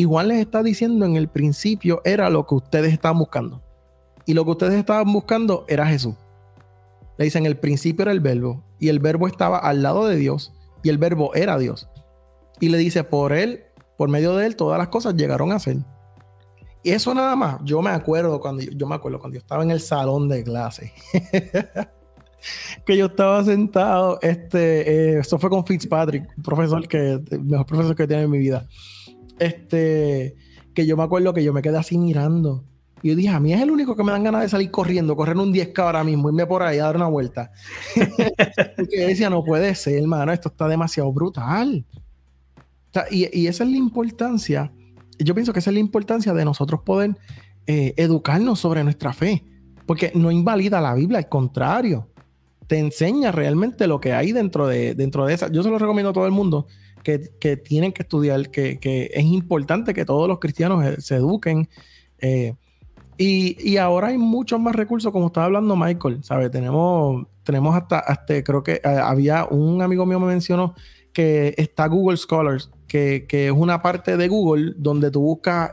igual 0.00 0.28
les 0.28 0.38
está 0.38 0.62
diciendo 0.62 1.04
en 1.06 1.16
el 1.16 1.28
principio 1.28 2.00
era 2.04 2.30
lo 2.30 2.46
que 2.46 2.54
ustedes 2.54 2.92
estaban 2.92 3.18
buscando. 3.18 3.62
Y 4.26 4.34
lo 4.34 4.44
que 4.44 4.50
ustedes 4.50 4.74
estaban 4.74 5.12
buscando 5.12 5.64
era 5.68 5.86
Jesús. 5.86 6.14
Le 7.16 7.24
dicen, 7.24 7.46
el 7.46 7.56
principio 7.56 8.02
era 8.02 8.12
el 8.12 8.20
verbo 8.20 8.62
y 8.78 8.88
el 8.88 9.00
verbo 9.00 9.26
estaba 9.26 9.58
al 9.58 9.82
lado 9.82 10.06
de 10.06 10.16
Dios 10.16 10.52
y 10.82 10.88
el 10.88 10.98
verbo 10.98 11.34
era 11.34 11.58
Dios. 11.58 11.88
Y 12.60 12.68
le 12.68 12.78
dice, 12.78 13.04
por 13.04 13.32
él, 13.32 13.64
por 13.96 14.08
medio 14.08 14.36
de 14.36 14.46
él, 14.46 14.56
todas 14.56 14.78
las 14.78 14.88
cosas 14.88 15.14
llegaron 15.14 15.52
a 15.52 15.58
ser. 15.58 15.78
Y 16.82 16.90
eso 16.90 17.12
nada 17.12 17.34
más, 17.34 17.58
yo 17.64 17.82
me 17.82 17.90
acuerdo 17.90 18.40
cuando 18.40 18.62
yo, 18.62 18.86
me 18.86 18.94
acuerdo 18.94 19.18
cuando 19.18 19.34
yo 19.34 19.40
estaba 19.40 19.62
en 19.62 19.70
el 19.70 19.80
salón 19.80 20.28
de 20.28 20.44
clase. 20.44 20.92
que 22.86 22.96
yo 22.96 23.06
estaba 23.06 23.42
sentado, 23.44 24.18
este, 24.22 25.16
eh, 25.16 25.18
eso 25.18 25.38
fue 25.38 25.50
con 25.50 25.66
Fitzpatrick, 25.66 26.24
profesor 26.42 26.86
que, 26.86 27.20
el 27.30 27.44
mejor 27.44 27.66
profesor 27.66 27.96
que 27.96 28.06
tiene 28.06 28.22
en 28.22 28.30
mi 28.30 28.38
vida. 28.38 28.66
Este, 29.38 30.36
que 30.74 30.86
yo 30.86 30.96
me 30.96 31.02
acuerdo 31.02 31.34
que 31.34 31.42
yo 31.42 31.52
me 31.52 31.62
quedé 31.62 31.76
así 31.76 31.98
mirando. 31.98 32.64
Y 33.02 33.08
yo 33.08 33.16
dije, 33.16 33.28
a 33.28 33.40
mí 33.40 33.52
es 33.52 33.60
el 33.60 33.70
único 33.70 33.96
que 33.96 34.02
me 34.02 34.12
dan 34.12 34.24
ganas 34.24 34.42
de 34.42 34.48
salir 34.48 34.70
corriendo, 34.70 35.16
correr 35.16 35.36
un 35.36 35.52
10K 35.52 35.78
ahora 35.78 36.04
mismo, 36.04 36.28
irme 36.28 36.46
por 36.46 36.62
ahí 36.62 36.78
a 36.78 36.84
dar 36.84 36.96
una 36.96 37.06
vuelta. 37.06 37.52
Porque 38.76 39.06
decía, 39.06 39.30
no 39.30 39.44
puede 39.44 39.74
ser, 39.74 40.02
hermano, 40.02 40.32
esto 40.32 40.48
está 40.48 40.66
demasiado 40.66 41.12
brutal. 41.12 41.84
y, 43.10 43.46
esa 43.46 43.64
es 43.64 43.70
la 43.70 43.76
importancia, 43.76 44.72
yo 45.18 45.34
pienso 45.34 45.52
que 45.52 45.60
esa 45.60 45.70
es 45.70 45.74
la 45.74 45.80
importancia 45.80 46.32
de 46.32 46.44
nosotros 46.44 46.80
poder 46.84 47.16
eh, 47.66 47.94
educarnos 47.96 48.58
sobre 48.58 48.82
nuestra 48.82 49.12
fe. 49.12 49.44
Porque 49.86 50.12
no 50.14 50.30
invalida 50.30 50.80
la 50.80 50.94
Biblia, 50.94 51.18
al 51.18 51.28
contrario, 51.28 52.08
te 52.66 52.78
enseña 52.78 53.32
realmente 53.32 53.86
lo 53.86 54.00
que 54.00 54.12
hay 54.12 54.32
dentro 54.32 54.66
de, 54.66 54.94
dentro 54.94 55.24
de 55.24 55.34
esa. 55.34 55.50
Yo 55.50 55.62
se 55.62 55.70
lo 55.70 55.78
recomiendo 55.78 56.10
a 56.10 56.12
todo 56.12 56.26
el 56.26 56.32
mundo 56.32 56.66
que, 57.02 57.56
tienen 57.56 57.92
que 57.92 58.02
estudiar, 58.02 58.50
que, 58.50 59.10
es 59.12 59.24
importante 59.24 59.94
que 59.94 60.04
todos 60.04 60.28
los 60.28 60.38
cristianos 60.38 60.84
eh, 60.84 61.00
se 61.00 61.16
eduquen. 61.16 61.68
Eh, 62.18 62.54
y, 63.16 63.76
ahora 63.78 64.08
hay 64.08 64.18
muchos 64.18 64.60
más 64.60 64.74
recursos, 64.76 65.12
como 65.12 65.26
estaba 65.26 65.46
hablando 65.46 65.74
Michael, 65.76 66.22
¿sabes? 66.22 66.50
Tenemos, 66.50 67.26
tenemos 67.42 67.74
hasta, 67.74 67.98
hasta, 67.98 68.42
creo 68.44 68.62
que 68.62 68.74
eh, 68.74 68.80
había 68.84 69.46
un 69.46 69.82
amigo 69.82 70.06
mío 70.06 70.20
me 70.20 70.26
mencionó 70.26 70.74
que 71.12 71.54
está 71.56 71.86
Google 71.88 72.16
Scholars, 72.16 72.70
que, 72.86 73.26
es 73.28 73.50
una 73.50 73.82
parte 73.82 74.16
de 74.16 74.28
Google 74.28 74.74
donde 74.76 75.10
tú 75.10 75.20
buscas, 75.20 75.72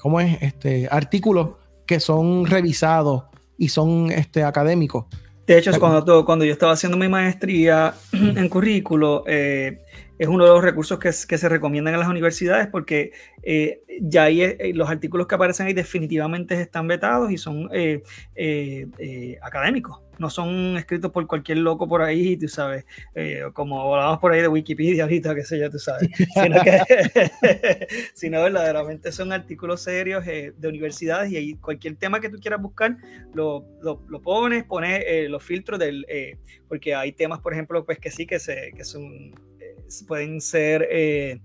¿cómo 0.00 0.20
es? 0.20 0.42
Este, 0.42 0.88
artículos 0.90 1.50
que 1.86 2.00
son 2.00 2.46
revisados 2.46 3.24
y 3.56 3.68
son 3.68 4.10
este, 4.10 4.42
académicos. 4.42 5.06
De 5.46 5.58
hecho, 5.58 5.70
cuando, 5.78 6.24
cuando 6.24 6.44
yo 6.44 6.52
estaba 6.52 6.72
haciendo 6.72 6.96
mi 6.96 7.08
maestría 7.08 7.94
en 8.12 8.48
currículo, 8.48 9.24
eh, 9.26 9.83
es 10.18 10.28
uno 10.28 10.44
de 10.44 10.50
los 10.50 10.62
recursos 10.62 10.98
que, 10.98 11.12
se 11.12 11.48
recomiendan 11.48 11.94
en 11.94 12.00
las 12.00 12.08
universidades 12.08 12.68
porque 12.68 13.12
eh, 13.42 13.82
ya 14.00 14.24
ahí 14.24 14.42
eh, 14.42 14.72
los 14.74 14.88
artículos 14.88 15.26
que 15.26 15.34
aparecen 15.34 15.66
ahí 15.66 15.72
definitivamente 15.72 16.60
están 16.60 16.86
vetados 16.86 17.30
y 17.32 17.38
son 17.38 17.68
académicos, 19.42 20.00
no 20.18 20.30
son 20.30 20.76
escritos 20.76 21.10
por 21.10 21.26
cualquier 21.26 21.58
loco 21.58 21.88
por 21.88 22.02
ahí, 22.02 22.36
tú 22.36 22.48
sabes, 22.48 22.84
como 23.52 23.80
hablábamos 23.80 24.20
por 24.20 24.32
ahí 24.32 24.40
de 24.40 24.48
Wikipedia 24.48 25.04
ahorita, 25.04 25.34
qué 25.34 25.44
sé 25.44 25.58
yo, 25.58 25.70
tú 25.70 25.78
sabes, 25.78 26.08
sino, 26.34 26.62
que, 26.62 27.88
sino 28.14 28.42
verdaderamente 28.42 29.10
son 29.10 29.32
artículos 29.32 29.82
serios 29.82 30.24
de 30.24 30.54
universidades 30.62 31.32
y 31.32 31.36
ahí 31.36 31.54
cualquier 31.56 31.96
tema 31.96 32.20
que 32.20 32.28
tú 32.28 32.38
quieras 32.38 32.62
buscar 32.62 32.96
lo, 33.34 33.66
lo, 33.82 34.00
lo 34.08 34.22
pones, 34.22 34.64
pones 34.64 35.04
los 35.28 35.42
filtros 35.42 35.78
del, 35.80 36.06
porque 36.68 36.94
hay 36.94 37.12
temas, 37.12 37.40
por 37.40 37.52
ejemplo, 37.52 37.84
pues 37.84 37.98
que 37.98 38.10
sí 38.10 38.26
que, 38.26 38.38
se, 38.38 38.72
que 38.76 38.84
son 38.84 39.32
pueden 40.02 40.40
ser 40.40 40.88
eh, 40.90 41.40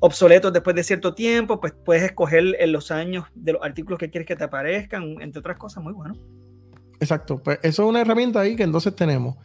obsoletos 0.00 0.52
después 0.52 0.76
de 0.76 0.84
cierto 0.84 1.14
tiempo, 1.14 1.60
pues 1.60 1.72
puedes 1.84 2.02
escoger 2.02 2.56
en 2.58 2.72
los 2.72 2.90
años 2.90 3.26
de 3.34 3.54
los 3.54 3.62
artículos 3.62 3.98
que 3.98 4.10
quieres 4.10 4.26
que 4.26 4.36
te 4.36 4.44
aparezcan, 4.44 5.16
entre 5.20 5.40
otras 5.40 5.56
cosas, 5.56 5.82
muy 5.82 5.92
bueno. 5.92 6.14
Exacto, 7.00 7.42
pues 7.42 7.58
eso 7.62 7.82
es 7.82 7.88
una 7.88 8.00
herramienta 8.00 8.40
ahí 8.40 8.56
que 8.56 8.62
entonces 8.62 8.94
tenemos. 8.94 9.36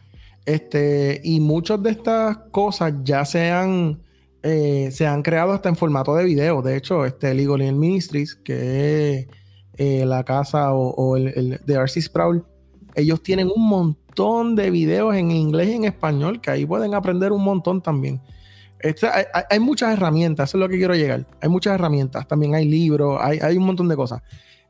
Este, 0.46 1.20
y 1.22 1.40
muchas 1.40 1.82
de 1.82 1.90
estas 1.90 2.38
cosas 2.50 2.94
ya 3.02 3.24
se 3.24 3.50
han, 3.50 4.02
eh, 4.42 4.90
se 4.92 5.06
han 5.06 5.22
creado 5.22 5.52
hasta 5.52 5.68
en 5.68 5.76
formato 5.76 6.14
de 6.14 6.24
video. 6.24 6.62
De 6.62 6.76
hecho, 6.76 7.04
este 7.04 7.34
Legal 7.34 7.74
Ministries, 7.74 8.34
que 8.34 9.18
es 9.18 9.26
eh, 9.76 10.06
la 10.06 10.24
casa 10.24 10.72
o, 10.72 11.16
el, 11.16 11.60
de 11.64 11.74
R.C. 11.74 12.00
Sproul, 12.02 12.44
ellos 12.94 13.22
tienen 13.22 13.48
un 13.54 13.68
montón 13.68 13.99
de 14.54 14.70
videos 14.70 15.14
en 15.14 15.30
inglés 15.30 15.68
y 15.68 15.72
en 15.74 15.84
español 15.84 16.40
que 16.40 16.50
ahí 16.50 16.66
pueden 16.66 16.94
aprender 16.94 17.32
un 17.32 17.42
montón 17.42 17.80
también. 17.80 18.20
Este, 18.78 19.06
hay, 19.08 19.60
muchas 19.60 19.92
herramientas, 19.92 20.50
eso 20.50 20.58
es 20.58 20.60
lo 20.60 20.68
que 20.68 20.78
quiero 20.78 20.94
llegar. 20.94 21.26
Hay 21.40 21.48
muchas 21.48 21.74
herramientas, 21.74 22.26
también 22.26 22.54
hay 22.54 22.66
libros, 22.66 23.18
hay, 23.20 23.56
un 23.56 23.64
montón 23.64 23.88
de 23.88 23.96
cosas. 23.96 24.22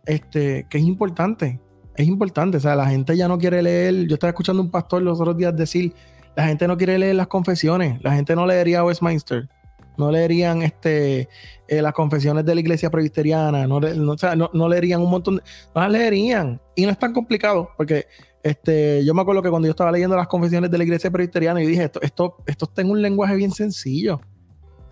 Este, 0.05 0.67
que 0.69 0.79
es 0.79 0.85
importante, 0.85 1.61
es 1.97 2.07
importante. 2.07 2.57
O 2.57 2.61
sea, 2.61 2.75
la 2.75 2.89
gente 2.89 3.17
ya 3.17 3.29
no 3.29 3.39
quiere 3.39 3.63
leer. 3.63 4.07
Yo 4.07 4.15
estaba 4.15 4.31
escuchando 4.31 4.63
un 4.63 4.71
pastor 4.71 5.03
los 5.03 5.21
otros 5.21 5.37
días 5.37 5.57
decir: 5.57 5.95
la 6.37 6.47
gente 6.47 6.67
no 6.67 6.77
quiere 6.77 6.99
leer 6.99 7.15
las 7.15 7.29
confesiones, 7.29 8.01
la 8.03 8.15
gente 8.15 8.35
no 8.35 8.47
leería 8.47 8.85
Westminster, 8.85 9.49
no 9.97 10.11
leerían 10.11 10.63
este, 10.63 11.29
eh, 11.69 11.83
las 11.83 11.93
confesiones 11.93 12.45
de 12.45 12.55
la 12.55 12.61
iglesia 12.61 12.91
presbiteriana, 12.91 13.67
no, 13.67 13.81
no, 13.81 14.69
leerían 14.69 15.01
un 15.03 15.11
montón, 15.11 15.37
de, 15.37 15.43
no 15.75 15.81
las 15.83 15.91
leerían. 15.91 16.61
Y 16.75 16.85
no 16.85 16.91
es 16.91 16.99
tan 16.99 17.13
complicado, 17.13 17.71
porque 17.77 18.07
este, 18.43 19.05
yo 19.05 19.15
me 19.15 19.23
acuerdo 19.23 19.43
que 19.43 19.51
cuando 19.51 19.67
yo 19.67 19.71
estaba 19.71 19.93
leyendo 19.93 20.17
las 20.17 20.29
confesiones 20.29 20.71
de 20.71 20.79
la 20.79 20.85
iglesia 20.85 21.11
presbiteriana, 21.11 21.63
y 21.63 21.67
dije, 21.67 21.85
esto, 21.85 22.01
esto, 22.03 22.37
esto 22.47 22.65
está 22.67 22.83
en 22.83 22.91
un 22.91 23.03
lenguaje 23.03 23.37
bien 23.37 23.53
sencillo. 23.53 24.21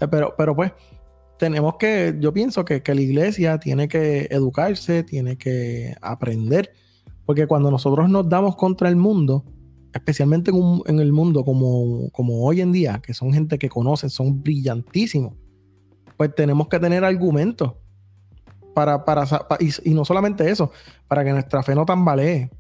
Eh, 0.00 0.08
pero, 0.08 0.34
pero 0.36 0.54
pues, 0.54 0.72
tenemos 1.38 1.76
que, 1.76 2.16
yo 2.20 2.32
pienso 2.32 2.64
que, 2.64 2.82
que 2.82 2.94
la 2.94 3.00
iglesia 3.00 3.58
tiene 3.58 3.88
que 3.88 4.28
educarse, 4.30 5.02
tiene 5.02 5.38
que 5.38 5.94
aprender, 6.00 6.72
porque 7.24 7.46
cuando 7.46 7.70
nosotros 7.70 8.08
nos 8.10 8.28
damos 8.28 8.56
contra 8.56 8.88
el 8.88 8.96
mundo, 8.96 9.44
especialmente 9.92 10.50
en, 10.86 11.00
el 11.00 11.12
mundo 11.12 11.44
como, 11.44 12.10
como, 12.10 12.44
hoy 12.44 12.60
en 12.60 12.72
día, 12.72 13.00
que 13.02 13.14
son 13.14 13.32
gente 13.32 13.58
que 13.58 13.68
conocen, 13.68 14.10
son 14.10 14.42
brillantísimos, 14.42 15.34
pues 16.16 16.34
tenemos 16.34 16.68
que 16.68 16.78
tener 16.78 17.04
argumentos 17.04 17.74
para, 18.74 19.04
para, 19.04 19.26
y, 19.60 19.90
no 19.90 20.04
solamente 20.04 20.50
eso, 20.50 20.70
para 21.06 21.24
que 21.24 21.32
nuestra 21.32 21.62
fe 21.62 21.74
no 21.74 21.84
tambalee. 21.84 22.50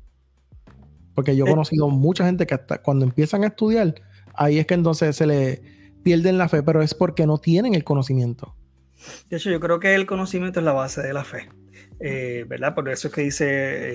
Porque 1.18 1.34
yo 1.34 1.46
he 1.46 1.48
eh. 1.48 1.50
conocido 1.50 1.88
mucha 1.88 2.24
gente 2.24 2.46
que 2.46 2.54
hasta 2.54 2.80
cuando 2.80 3.04
empiezan 3.04 3.42
a 3.42 3.48
estudiar, 3.48 3.92
ahí 4.34 4.60
es 4.60 4.66
que 4.68 4.74
entonces 4.74 5.16
se 5.16 5.26
le 5.26 5.60
pierden 6.04 6.38
la 6.38 6.48
fe, 6.48 6.62
pero 6.62 6.80
es 6.80 6.94
porque 6.94 7.26
no 7.26 7.38
tienen 7.38 7.74
el 7.74 7.82
conocimiento. 7.82 8.54
De 9.28 9.38
hecho, 9.38 9.50
yo 9.50 9.58
creo 9.58 9.80
que 9.80 9.96
el 9.96 10.06
conocimiento 10.06 10.60
es 10.60 10.64
la 10.64 10.70
base 10.70 11.02
de 11.02 11.12
la 11.12 11.24
fe. 11.24 11.48
Eh, 12.00 12.44
¿verdad? 12.46 12.76
Por 12.76 12.88
eso 12.88 13.08
es 13.08 13.14
que 13.14 13.22
dice 13.22 13.46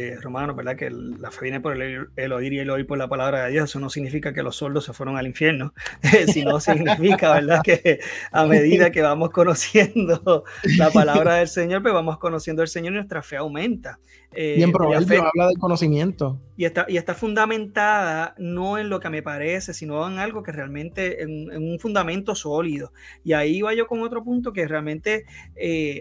eh, 0.09 0.15
Romano, 0.19 0.53
¿verdad? 0.53 0.75
Que 0.75 0.89
la 0.91 1.31
fe 1.31 1.43
viene 1.43 1.61
por 1.61 1.81
el, 1.81 2.33
oír 2.33 2.53
y 2.53 2.59
el 2.59 2.69
oír 2.69 2.85
por 2.85 2.97
la 2.97 3.07
palabra 3.07 3.45
de 3.45 3.51
Dios. 3.51 3.69
Eso 3.69 3.79
no 3.79 3.89
significa 3.89 4.33
que 4.33 4.43
los 4.43 4.57
sordos 4.57 4.83
se 4.83 4.93
fueron 4.93 5.17
al 5.17 5.25
infierno, 5.25 5.73
sino 6.27 6.59
significa, 6.59 7.33
¿verdad? 7.33 7.61
Que 7.63 7.99
a 8.31 8.45
medida 8.45 8.91
que 8.91 9.01
vamos 9.01 9.29
conociendo 9.29 10.43
la 10.77 10.91
palabra 10.91 11.35
del 11.35 11.47
Señor, 11.47 11.81
pues 11.81 11.93
vamos 11.93 12.17
conociendo 12.17 12.61
al 12.61 12.67
Señor 12.67 12.93
y 12.93 12.95
nuestra 12.97 13.21
fe 13.21 13.37
aumenta. 13.37 13.99
Eh, 14.35 14.55
y 14.57 14.63
en 14.63 14.71
Proverbios 14.71 15.25
habla 15.33 15.47
del 15.47 15.59
conocimiento. 15.59 16.41
Y 16.57 16.65
está, 16.65 16.85
y 16.89 16.97
está 16.97 17.13
fundamentada 17.13 18.33
no 18.37 18.79
en 18.79 18.89
lo 18.89 18.99
que 18.99 19.09
me 19.09 19.21
parece, 19.21 19.73
sino 19.73 20.07
en 20.07 20.17
algo 20.17 20.43
que 20.43 20.51
realmente, 20.51 21.21
en, 21.21 21.55
un 21.55 21.79
fundamento 21.79 22.35
sólido. 22.35 22.91
Y 23.23 23.33
ahí 23.33 23.61
va 23.61 23.73
yo 23.75 23.87
con 23.87 24.01
otro 24.01 24.23
punto 24.23 24.51
que 24.51 24.67
realmente 24.67 25.25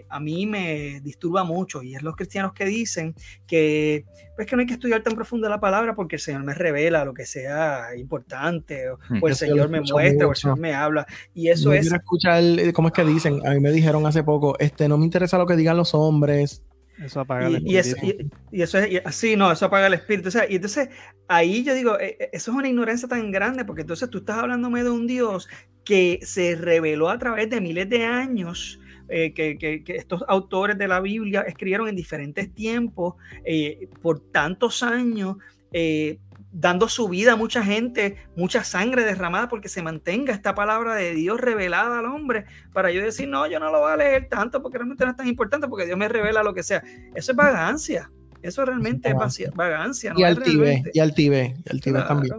a 0.09 0.19
mí 0.19 0.47
me 0.47 0.99
disturba 1.01 1.43
mucho. 1.43 1.72
Y 1.81 1.95
es 1.95 2.03
los 2.03 2.15
cristianos 2.15 2.53
que 2.53 2.65
dicen 2.65 3.15
que, 3.47 4.05
pues 4.35 4.47
que 4.47 4.55
no 4.55 4.61
hay 4.61 4.67
que 4.67 4.73
estudiar 4.73 5.01
tan 5.01 5.15
profundo 5.15 5.49
la 5.49 5.59
palabra 5.59 5.95
porque 5.95 6.17
el 6.17 6.21
Señor 6.21 6.43
me 6.43 6.53
revela 6.53 7.05
lo 7.05 7.13
que 7.13 7.25
sea 7.25 7.95
importante, 7.97 8.89
o, 8.89 8.99
hmm. 9.09 9.25
el 9.27 9.35
Señor 9.35 9.69
me 9.69 9.81
muestra, 9.81 10.27
o 10.27 10.31
el 10.31 10.35
Señor 10.35 10.59
me 10.59 10.73
habla. 10.73 11.07
Y 11.33 11.47
eso 11.47 11.73
es. 11.73 11.91
escuchar, 11.91 12.43
¿cómo 12.73 12.89
es 12.89 12.93
que 12.93 13.05
dicen? 13.05 13.45
A 13.47 13.51
mí 13.51 13.59
me 13.59 13.71
dijeron 13.71 14.05
hace 14.05 14.23
poco, 14.23 14.59
este, 14.59 14.87
no 14.87 14.97
me 14.97 15.05
interesa 15.05 15.37
lo 15.37 15.47
que 15.47 15.55
digan 15.55 15.77
los 15.77 15.93
hombres. 15.95 16.61
Eso 16.99 17.21
apaga 17.21 17.47
el 17.47 17.55
espíritu. 17.55 18.35
Y, 18.51 18.61
eso, 18.61 18.77
es 18.77 19.01
así, 19.05 19.35
no, 19.35 19.51
eso 19.51 19.65
apaga 19.65 19.87
el 19.87 19.93
espíritu. 19.93 20.27
O 20.27 20.31
sea, 20.31 20.49
y 20.49 20.55
entonces 20.55 20.89
ahí 21.27 21.63
yo 21.63 21.73
digo, 21.73 21.99
eh, 21.99 22.17
eh, 22.19 22.29
eso 22.33 22.51
es 22.51 22.57
una 22.57 22.67
ignorancia 22.67 23.07
tan 23.07 23.31
grande, 23.31 23.65
porque 23.65 23.81
entonces 23.81 24.09
tú 24.09 24.19
estás 24.19 24.37
hablándome 24.37 24.83
de 24.83 24.89
un 24.89 25.07
Dios 25.07 25.47
que 25.83 26.19
se 26.23 26.55
reveló 26.55 27.09
a 27.09 27.17
través 27.17 27.49
de 27.49 27.59
miles 27.61 27.89
de 27.89 28.03
años 28.03 28.79
eh, 29.09 29.33
que, 29.33 29.83
estos 29.87 30.23
autores 30.27 30.77
de 30.77 30.87
la 30.87 31.01
Biblia 31.01 31.41
escribieron 31.41 31.87
en 31.87 31.95
diferentes 31.95 32.53
tiempos, 32.53 33.15
eh, 33.45 33.87
por 34.01 34.19
tantos 34.31 34.81
años, 34.81 35.37
eh, 35.71 36.19
dando 36.53 36.87
su 36.87 37.09
vida 37.09 37.33
a 37.33 37.35
mucha 37.35 37.63
gente, 37.63 38.15
mucha 38.35 38.63
sangre 38.63 39.03
derramada 39.03 39.49
porque 39.49 39.67
se 39.67 39.81
mantenga 39.81 40.33
esta 40.33 40.53
palabra 40.53 40.95
de 40.95 41.13
Dios 41.13 41.41
revelada 41.41 41.99
al 41.99 42.05
hombre, 42.05 42.45
para 42.71 42.91
yo 42.91 43.01
decir, 43.01 43.27
no, 43.27 43.47
yo 43.47 43.59
no 43.59 43.71
lo 43.71 43.81
voy 43.81 43.91
a 43.91 43.97
leer 43.97 44.29
tanto 44.29 44.61
porque 44.61 44.77
realmente 44.77 45.03
no 45.03 45.11
es 45.11 45.17
tan 45.17 45.27
importante, 45.27 45.67
porque 45.67 45.85
Dios 45.85 45.97
me 45.97 46.07
revela 46.07 46.43
lo 46.43 46.53
que 46.53 46.63
sea. 46.63 46.83
Eso 47.15 47.31
es 47.31 47.35
vagancia. 47.35 48.09
Eso 48.43 48.65
realmente 48.65 49.09
es 49.09 49.15
vagancia. 49.55 50.13
y, 50.15 50.23
altive, 50.23 50.83
y 50.93 50.99
altive, 50.99 51.55
y 51.65 51.69
altive 51.71 52.01
también. 52.01 52.33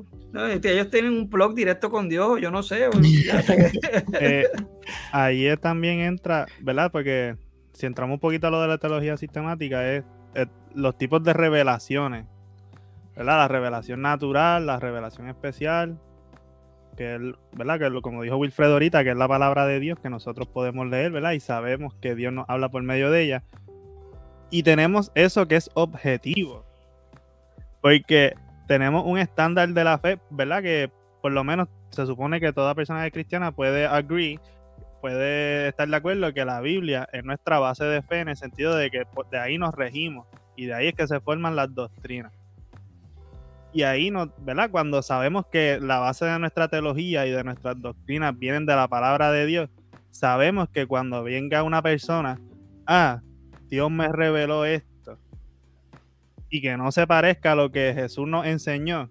ellos 0.63 0.91
tienen 0.91 1.13
un 1.13 1.31
blog 1.31 1.55
directo 1.55 1.91
con 1.91 2.11
Dios, 2.11 2.41
yo 2.41 2.51
no 2.51 2.63
sé. 2.63 2.91
eh, 4.21 4.47
ahí 5.13 5.57
también 5.57 6.01
entra, 6.01 6.47
¿verdad? 6.61 6.93
Porque 6.93 7.37
si 7.73 7.87
entramos 7.87 8.17
un 8.17 8.21
poquito 8.21 8.47
a 8.47 8.51
lo 8.51 8.61
de 8.61 8.69
la 8.69 8.79
teología 8.79 9.17
sistemática, 9.17 9.95
es, 9.95 10.05
los 10.75 10.99
tipos 10.99 11.23
de 11.25 11.33
revelaciones. 11.33 12.27
¿Verdad? 13.17 13.39
La 13.39 13.49
revelación 13.49 14.03
natural, 14.03 14.67
la 14.67 14.81
revelación 14.81 15.29
especial, 15.29 15.99
que 16.97 17.15
es, 17.15 17.21
¿verdad? 17.53 17.79
Que 17.79 18.01
como 18.01 18.23
dijo 18.23 18.37
Wilfredo 18.37 18.75
ahorita, 18.75 19.05
que 19.05 19.11
es 19.11 19.17
la 19.17 19.29
palabra 19.29 19.67
de 19.67 19.81
Dios 19.81 19.99
que 20.01 20.11
nosotros 20.11 20.49
podemos 20.49 20.87
leer, 20.87 21.13
¿verdad? 21.13 21.33
Y 21.33 21.41
sabemos 21.41 21.95
que 22.01 22.15
Dios 22.15 22.33
nos 22.33 22.49
habla 22.49 22.69
por 22.69 22.83
medio 22.83 23.11
de 23.11 23.23
ella 23.23 23.45
y 24.55 24.63
tenemos 24.63 25.11
eso 25.17 25.49
que 25.49 25.57
es 25.57 25.69
objetivo. 25.75 26.65
Porque 27.81 28.35
tenemos 28.69 29.05
un 29.05 29.19
estándar 29.19 29.69
de 29.69 29.83
la 29.83 29.99
fe, 29.99 30.21
¿verdad? 30.31 30.63
Que 30.63 30.93
por 31.21 31.33
lo 31.33 31.43
menos 31.43 31.69
se 31.91 32.07
supone 32.07 32.39
que 32.39 32.53
toda 32.53 32.75
persona 32.75 33.11
cristiana 33.11 33.51
puede 33.51 33.87
agree, 33.87 34.39
puede 35.01 35.69
estar 35.69 35.89
de 35.89 35.97
acuerdo 35.97 36.33
que 36.33 36.45
la 36.45 36.61
Biblia 36.61 37.09
es 37.13 37.25
nuestra 37.25 37.59
base 37.59 37.85
de 37.85 38.03
fe 38.03 38.21
en 38.21 38.29
el 38.29 38.37
sentido 38.37 38.77
de 38.77 38.91
que 38.91 39.03
de 39.33 39.39
ahí 39.39 39.59
nos 39.59 39.75
regimos 39.75 40.29
y 40.55 40.67
de 40.67 40.75
ahí 40.75 40.87
es 40.87 40.95
que 40.95 41.09
se 41.09 41.19
forman 41.19 41.57
las 41.57 41.75
doctrinas. 41.75 42.33
Y 43.75 43.83
ahí, 43.83 44.11
nos, 44.11 44.29
¿verdad? 44.39 44.71
Cuando 44.71 45.03
sabemos 45.03 45.47
que 45.47 45.81
la 45.81 45.99
base 45.99 46.25
de 46.25 46.39
nuestra 46.39 46.69
teología 46.69 47.27
y 47.27 47.33
de 47.33 47.43
nuestras 47.43 47.79
doctrinas 47.81 48.39
vienen 48.39 48.67
de 48.67 48.77
la 48.77 48.87
palabra 48.87 49.33
de 49.33 49.47
Dios, 49.47 49.69
sabemos 50.13 50.69
que 50.69 50.87
cuando 50.87 51.25
venga 51.25 51.65
una 51.65 51.83
persona, 51.83 52.41
ah, 52.87 53.21
Dios 53.69 53.91
me 53.91 54.07
reveló 54.09 54.65
esto 54.65 55.19
y 56.49 56.63
que 56.63 56.77
no 56.77 56.93
se 56.93 57.05
parezca 57.09 57.53
a 57.53 57.55
lo 57.57 57.73
que 57.73 57.93
Jesús 57.95 58.29
nos 58.29 58.47
enseñó, 58.47 59.11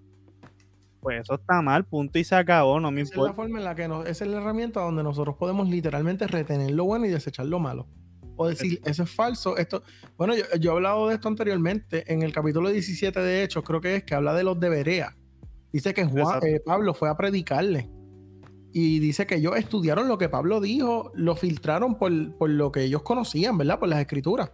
pues 1.02 1.20
eso 1.20 1.34
está 1.34 1.60
mal, 1.60 1.84
punto 1.84 2.18
y 2.18 2.24
se 2.24 2.34
acabó, 2.34 2.80
no 2.80 2.90
me 2.90 3.02
esa 3.02 3.16
Es 3.16 3.20
la 3.20 3.34
forma 3.34 3.58
en 3.58 3.64
la 3.64 3.74
que 3.74 3.86
nos, 3.86 4.08
esa 4.08 4.24
es 4.24 4.30
la 4.30 4.38
herramienta 4.38 4.80
donde 4.80 5.02
nosotros 5.02 5.36
podemos 5.36 5.68
literalmente 5.68 6.26
retener 6.26 6.70
lo 6.70 6.84
bueno 6.84 7.04
y 7.04 7.10
desechar 7.10 7.44
lo 7.44 7.58
malo. 7.58 7.86
O 8.36 8.48
decir, 8.48 8.80
eso 8.84 9.04
es 9.04 9.10
falso, 9.10 9.56
esto... 9.56 9.82
Bueno, 10.16 10.34
yo, 10.60 10.72
he 10.72 10.74
hablado 10.74 11.08
de 11.08 11.14
esto 11.14 11.28
anteriormente, 11.28 12.12
en 12.12 12.22
el 12.22 12.32
capítulo 12.32 12.68
17 12.68 13.20
de 13.20 13.44
Hechos, 13.44 13.62
creo 13.64 13.80
que 13.80 13.96
es 13.96 14.04
que 14.04 14.14
habla 14.14 14.34
de 14.34 14.44
los 14.44 14.58
de 14.58 14.68
Berea. 14.68 15.16
Dice 15.72 15.94
que 15.94 16.04
Juan, 16.04 16.40
eh, 16.46 16.60
Pablo 16.64 16.94
fue 16.94 17.08
a 17.08 17.16
predicarle 17.16 17.88
y 18.76 18.98
dice 18.98 19.24
que 19.24 19.36
ellos 19.36 19.56
estudiaron 19.56 20.08
lo 20.08 20.18
que 20.18 20.28
Pablo 20.28 20.60
dijo, 20.60 21.12
lo 21.14 21.36
filtraron 21.36 21.94
por, 21.94 22.10
lo 22.10 22.72
que 22.72 22.82
ellos 22.82 23.02
conocían, 23.02 23.56
¿verdad? 23.56 23.78
Por 23.78 23.88
las 23.88 24.00
escrituras. 24.00 24.50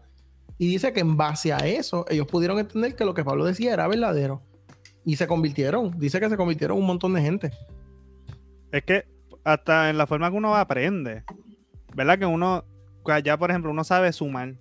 Y 0.59 0.67
dice 0.67 0.93
que 0.93 1.01
en 1.01 1.17
base 1.17 1.55
a 1.55 1.67
eso, 1.67 2.05
ellos 2.07 2.27
pudieron 2.27 2.59
entender 2.59 2.95
que 2.95 3.07
lo 3.07 3.15
que 3.15 3.25
Pablo 3.25 3.47
decía 3.47 3.73
era 3.73 3.89
verdadero. 3.89 4.43
Y 5.07 5.17
se 5.17 5.27
convirtieron. 5.27 5.99
Dice 5.99 6.21
que 6.21 6.29
se 6.29 6.37
convirtieron 6.37 6.77
un 6.77 6.85
montón 6.85 7.15
de 7.15 7.23
gente. 7.23 7.51
Es 8.71 8.83
que 8.83 9.07
hasta 9.43 9.89
en 9.89 9.97
la 9.97 10.07
forma 10.07 10.31
que 10.31 10.37
uno 10.37 10.55
aprende, 10.55 11.25
¿verdad? 11.95 12.19
Que 12.19 12.27
uno, 12.27 12.63
ya 13.23 13.37
por 13.37 13.51
ejemplo, 13.51 13.71
uno 13.71 13.85
sabe 13.85 14.13
sumar. 14.13 14.55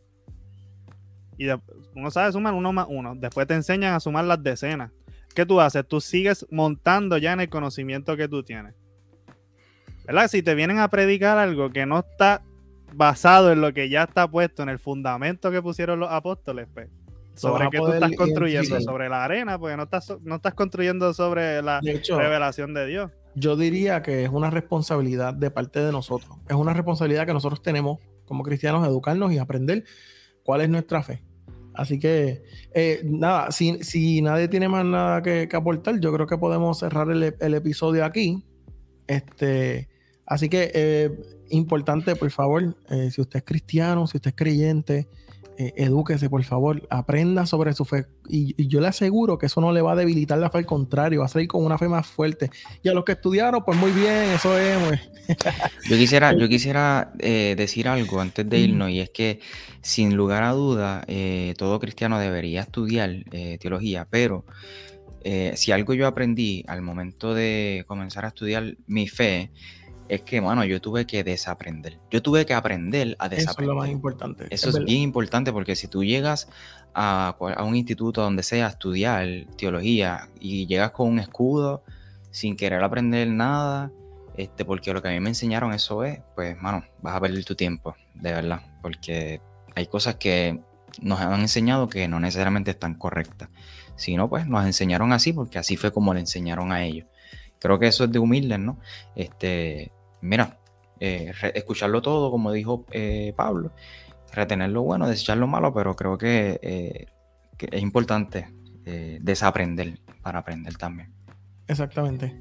Y 1.38 1.48
uno 1.96 2.12
sabe 2.12 2.32
sumar 2.32 2.54
uno 2.54 2.74
más 2.74 2.88
uno. 2.90 3.16
Después 3.16 3.48
te 3.48 3.54
enseñan 3.54 3.94
a 3.94 4.00
sumar 4.00 4.26
las 4.26 4.44
decenas. 4.44 4.92
¿Qué 5.34 5.46
tú 5.46 5.62
haces? 5.62 5.88
Tú 5.88 6.02
sigues 6.02 6.46
montando 6.52 7.18
ya 7.18 7.34
en 7.34 7.40
el 7.40 7.50
conocimiento 7.50 8.18
que 8.18 8.28
tú 8.28 8.44
tienes. 8.44 8.74
¿verdad? 10.10 10.28
Si 10.28 10.42
te 10.42 10.56
vienen 10.56 10.80
a 10.80 10.88
predicar 10.88 11.38
algo 11.38 11.70
que 11.70 11.86
no 11.86 12.00
está 12.00 12.42
basado 12.94 13.52
en 13.52 13.62
lo 13.62 13.74
que 13.76 13.90
ya 13.90 14.04
está 14.04 14.28
puesto 14.28 14.64
en 14.64 14.70
el 14.70 14.80
fundamento 14.80 15.52
que 15.52 15.62
pusieron 15.62 16.00
los 16.00 16.10
apóstoles, 16.10 16.68
pues, 16.74 16.90
sobre 17.36 17.70
qué 17.70 17.78
tú 17.78 17.94
estás 17.94 18.12
construyendo, 18.18 18.82
sobre 18.82 19.08
la 19.08 19.24
arena, 19.24 19.60
porque 19.60 19.78
no 19.78 19.84
estás, 19.84 20.12
no 20.24 20.38
estás 20.38 20.56
construyendo 20.56 21.14
sobre 21.14 21.62
la 21.62 21.80
revelación 21.80 22.74
de 22.74 22.88
Dios. 22.88 23.12
Yo 23.36 23.56
diría 23.56 24.02
que 24.02 24.24
es 24.24 24.32
una 24.32 24.50
responsabilidad 24.50 25.36
de 25.36 25.52
parte 25.52 25.80
de 25.80 25.92
nosotros. 25.92 26.38
Es 26.50 26.56
una 26.56 26.74
responsabilidad 26.74 27.28
que 27.28 27.34
nosotros 27.34 27.62
tenemos 27.62 28.00
como 28.30 28.44
cristianos 28.44 28.88
educarnos 28.88 29.34
y 29.34 29.38
aprender 29.38 29.84
cuál 30.44 30.62
es 30.62 30.70
nuestra 30.70 31.04
fe. 31.04 31.22
Así 31.74 32.00
que, 32.00 32.44
eh, 32.74 33.02
nada, 33.04 33.52
si, 33.52 34.22
nadie 34.22 34.48
tiene 34.48 34.70
más 34.70 34.86
nada 34.86 35.22
que, 35.22 35.50
aportar, 35.52 36.00
yo 36.00 36.14
creo 36.14 36.28
que 36.28 36.38
podemos 36.38 36.80
cerrar 36.80 37.12
el, 37.12 37.36
el 37.38 37.54
episodio 37.54 38.06
aquí. 38.06 38.46
Este, 39.08 39.90
Así 40.30 40.48
que 40.48 40.72
eh, 40.76 41.10
importante, 41.50 42.16
por 42.16 42.30
favor, 42.30 42.78
eh, 42.92 43.10
si 43.10 43.20
usted 43.20 43.40
es 43.40 43.46
cristiano, 43.46 44.06
si 44.06 44.18
usted 44.18 44.30
es 44.30 44.36
creyente, 44.36 45.08
eh, 45.62 45.74
edúquese, 45.76 46.30
por 46.30 46.42
favor, 46.46 46.88
aprenda 46.90 47.46
sobre 47.46 47.74
su 47.74 47.84
fe. 47.84 48.06
Y, 48.30 48.66
yo 48.70 48.80
le 48.80 48.88
aseguro 48.88 49.38
que 49.38 49.48
eso 49.48 49.60
no 49.60 49.74
le 49.74 49.82
va 49.82 49.92
a 49.92 49.96
debilitar 49.98 50.38
la 50.38 50.50
fe, 50.50 50.60
al 50.60 50.66
contrario, 50.66 51.20
va 51.20 51.26
a 51.26 51.28
salir 51.28 51.50
con 51.50 51.66
una 51.66 51.78
fe 51.78 51.90
más 51.90 52.08
fuerte. 52.08 52.50
Y 52.82 52.88
a 52.88 52.94
los 52.94 53.04
que 53.04 53.12
estudiaron, 53.12 53.62
pues 53.66 53.78
muy 53.78 53.92
bien, 53.92 54.30
eso 54.34 54.58
es. 54.58 54.78
Pues. 54.88 55.38
yo 55.90 55.98
quisiera, 55.98 56.32
yo 56.32 56.48
quisiera 56.48 57.12
decir 57.18 57.90
algo 57.90 58.22
antes 58.22 58.50
de 58.50 58.58
irnos, 58.58 58.90
y 58.90 59.02
es 59.02 59.10
que 59.10 59.42
sin 59.82 60.16
lugar 60.16 60.44
a 60.44 60.54
duda, 60.54 61.06
todo 61.58 61.78
cristiano 61.82 62.20
debería 62.20 62.62
estudiar 62.62 63.26
teología, 63.60 64.08
pero 64.10 64.46
si 65.56 65.74
algo 65.74 65.94
yo 65.94 66.08
aprendí 66.08 66.64
al 66.68 66.82
momento 66.82 67.34
de 67.34 67.84
comenzar 67.86 68.24
a 68.24 68.30
estudiar 68.30 68.78
mi 68.88 69.10
fe, 69.10 69.52
es 70.10 70.22
que, 70.22 70.42
mano, 70.42 70.66
yo 70.66 70.82
tuve 70.82 71.06
que 71.06 71.24
desaprender. 71.24 72.00
Yo 72.10 72.22
tuve 72.22 72.46
que 72.46 72.56
aprender 72.56 73.16
a 73.20 73.30
desaprender. 73.30 73.40
Eso 73.40 73.62
es 73.62 73.68
lo 73.68 73.76
más 73.76 73.90
importante. 73.90 74.48
Eso 74.50 74.70
es, 74.70 74.84
bien 74.84 75.02
importante 75.02 75.54
porque 75.54 75.76
si 75.76 75.88
tú 75.88 76.04
llegas 76.04 76.50
a, 76.96 77.38
un 77.40 77.76
instituto 77.76 78.22
donde 78.22 78.42
sea 78.42 78.66
a 78.66 78.70
estudiar 78.70 79.28
teología 79.56 80.28
y 80.40 80.66
llegas 80.66 80.92
con 80.92 81.08
un 81.08 81.20
escudo 81.20 81.84
sin 82.32 82.58
querer 82.58 82.84
aprender 82.84 83.28
nada, 83.28 83.92
este, 84.36 84.66
porque 84.66 84.94
lo 84.94 85.02
que 85.02 85.10
a 85.10 85.12
mí 85.12 85.20
me 85.20 85.30
enseñaron 85.30 85.74
eso 85.74 86.04
es, 86.04 86.20
pues, 86.36 86.60
mano, 86.60 86.84
vas 87.04 87.16
a 87.16 87.22
perder 87.22 87.46
tu 87.46 87.56
tiempo, 87.56 87.96
de 88.16 88.34
verdad, 88.34 88.62
porque 88.82 89.42
hay 89.76 89.86
cosas 89.86 90.16
que 90.16 90.60
nos 91.02 91.20
han 91.20 91.40
enseñado 91.40 91.88
que 91.88 92.08
no 92.08 92.20
necesariamente 92.20 92.72
están 92.72 92.96
correctas, 92.96 93.50
sino 93.96 94.28
pues 94.28 94.48
nos 94.48 94.66
enseñaron 94.66 95.14
así 95.14 95.34
porque 95.34 95.60
así 95.60 95.78
fue 95.78 95.92
como 95.92 96.14
le 96.14 96.20
enseñaron 96.20 96.72
a 96.72 96.84
ellos. 96.84 97.08
Creo 97.60 97.78
que 97.78 97.88
eso 97.88 98.06
es 98.06 98.12
de 98.12 98.20
humildes, 98.20 98.60
¿no? 98.60 98.80
Este, 99.16 99.92
mira, 100.22 100.60
eh, 101.00 101.32
escucharlo 101.54 102.02
todo, 102.02 102.32
como 102.32 102.52
dijo 102.52 102.86
eh, 102.92 103.34
Pablo, 103.36 103.72
retener 104.34 104.70
lo 104.70 104.84
bueno, 104.84 105.08
desechar 105.08 105.38
lo 105.38 105.48
malo, 105.48 105.74
pero 105.74 105.96
creo 105.96 106.18
que, 106.18 106.60
eh, 106.62 107.06
es 107.60 107.82
importante 107.82 108.54
desaprender 109.22 110.00
para 110.24 110.40
aprender 110.40 110.76
también. 110.76 111.14
Exactamente. 111.70 112.36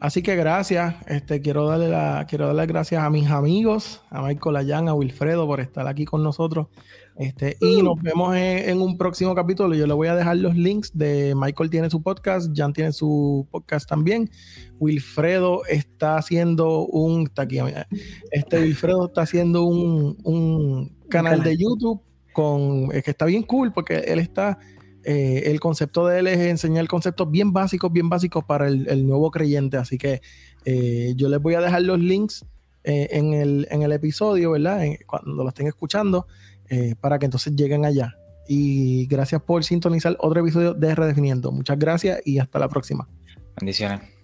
Así 0.00 0.22
que 0.22 0.36
gracias. 0.36 0.94
Este, 1.08 1.40
quiero, 1.40 1.66
darle 1.66 1.88
la, 1.88 2.24
quiero 2.28 2.46
darle 2.46 2.62
las 2.62 2.68
gracias 2.68 3.02
a 3.02 3.10
mis 3.10 3.28
amigos, 3.28 4.00
a 4.10 4.22
Michael 4.22 4.56
Ayán, 4.56 4.88
a 4.88 4.94
Wilfredo 4.94 5.46
por 5.46 5.60
estar 5.60 5.88
aquí 5.88 6.04
con 6.04 6.22
nosotros. 6.22 6.68
Este, 7.16 7.56
y 7.60 7.82
nos 7.82 8.00
vemos 8.00 8.36
en, 8.36 8.80
un 8.80 8.96
próximo 8.96 9.34
capítulo. 9.34 9.74
Yo 9.74 9.88
le 9.88 9.94
voy 9.94 10.06
a 10.06 10.14
dejar 10.14 10.36
los 10.36 10.54
links 10.54 10.96
de 10.96 11.34
Michael 11.34 11.68
tiene 11.68 11.90
su 11.90 12.00
podcast, 12.00 12.56
Jan 12.56 12.72
tiene 12.72 12.92
su 12.92 13.48
podcast 13.50 13.88
también. 13.88 14.30
Wilfredo 14.78 15.66
está 15.66 16.16
haciendo 16.16 16.86
un. 16.86 17.24
Está 17.24 17.42
aquí, 17.42 17.58
este 18.30 18.60
Wilfredo 18.60 19.06
está 19.06 19.22
haciendo 19.22 19.64
un, 19.64 20.96
canal 21.10 21.42
de 21.42 21.56
YouTube 21.56 22.00
con 22.32 22.90
que 22.90 23.10
está 23.10 23.24
bien 23.24 23.42
cool 23.42 23.72
porque 23.72 23.96
él 23.96 24.20
está. 24.20 24.60
Eh, 25.10 25.50
el 25.50 25.58
concepto 25.58 26.06
de 26.06 26.18
él 26.18 26.26
es 26.26 26.38
enseñar 26.38 26.86
conceptos 26.86 27.30
bien 27.30 27.50
básicos, 27.50 27.90
bien 27.90 28.10
básicos 28.10 28.44
para 28.44 28.68
el, 28.68 29.06
nuevo 29.06 29.30
creyente. 29.30 29.78
Así 29.78 29.96
que 29.96 30.20
eh, 30.66 31.14
yo 31.16 31.30
les 31.30 31.40
voy 31.40 31.54
a 31.54 31.62
dejar 31.62 31.80
los 31.80 31.98
links 31.98 32.44
eh, 32.84 33.08
en, 33.12 33.32
el, 33.32 33.66
en, 33.70 33.80
el, 33.80 33.92
episodio, 33.92 34.50
¿verdad? 34.50 34.84
cuando 35.06 35.42
lo 35.42 35.48
estén 35.48 35.66
escuchando. 35.66 36.26
Para 37.00 37.18
que 37.18 37.24
entonces 37.24 37.56
lleguen 37.56 37.86
allá. 37.86 38.18
Y 38.46 39.06
gracias 39.06 39.40
por 39.40 39.64
sintonizar 39.64 40.14
otro 40.20 40.42
episodio 40.42 40.74
de 40.74 40.94
Redefiniendo. 40.94 41.50
Muchas 41.50 41.78
gracias 41.78 42.20
y 42.26 42.38
hasta 42.38 42.58
la 42.58 42.68
próxima. 42.68 43.08
Bendiciones. 43.58 44.17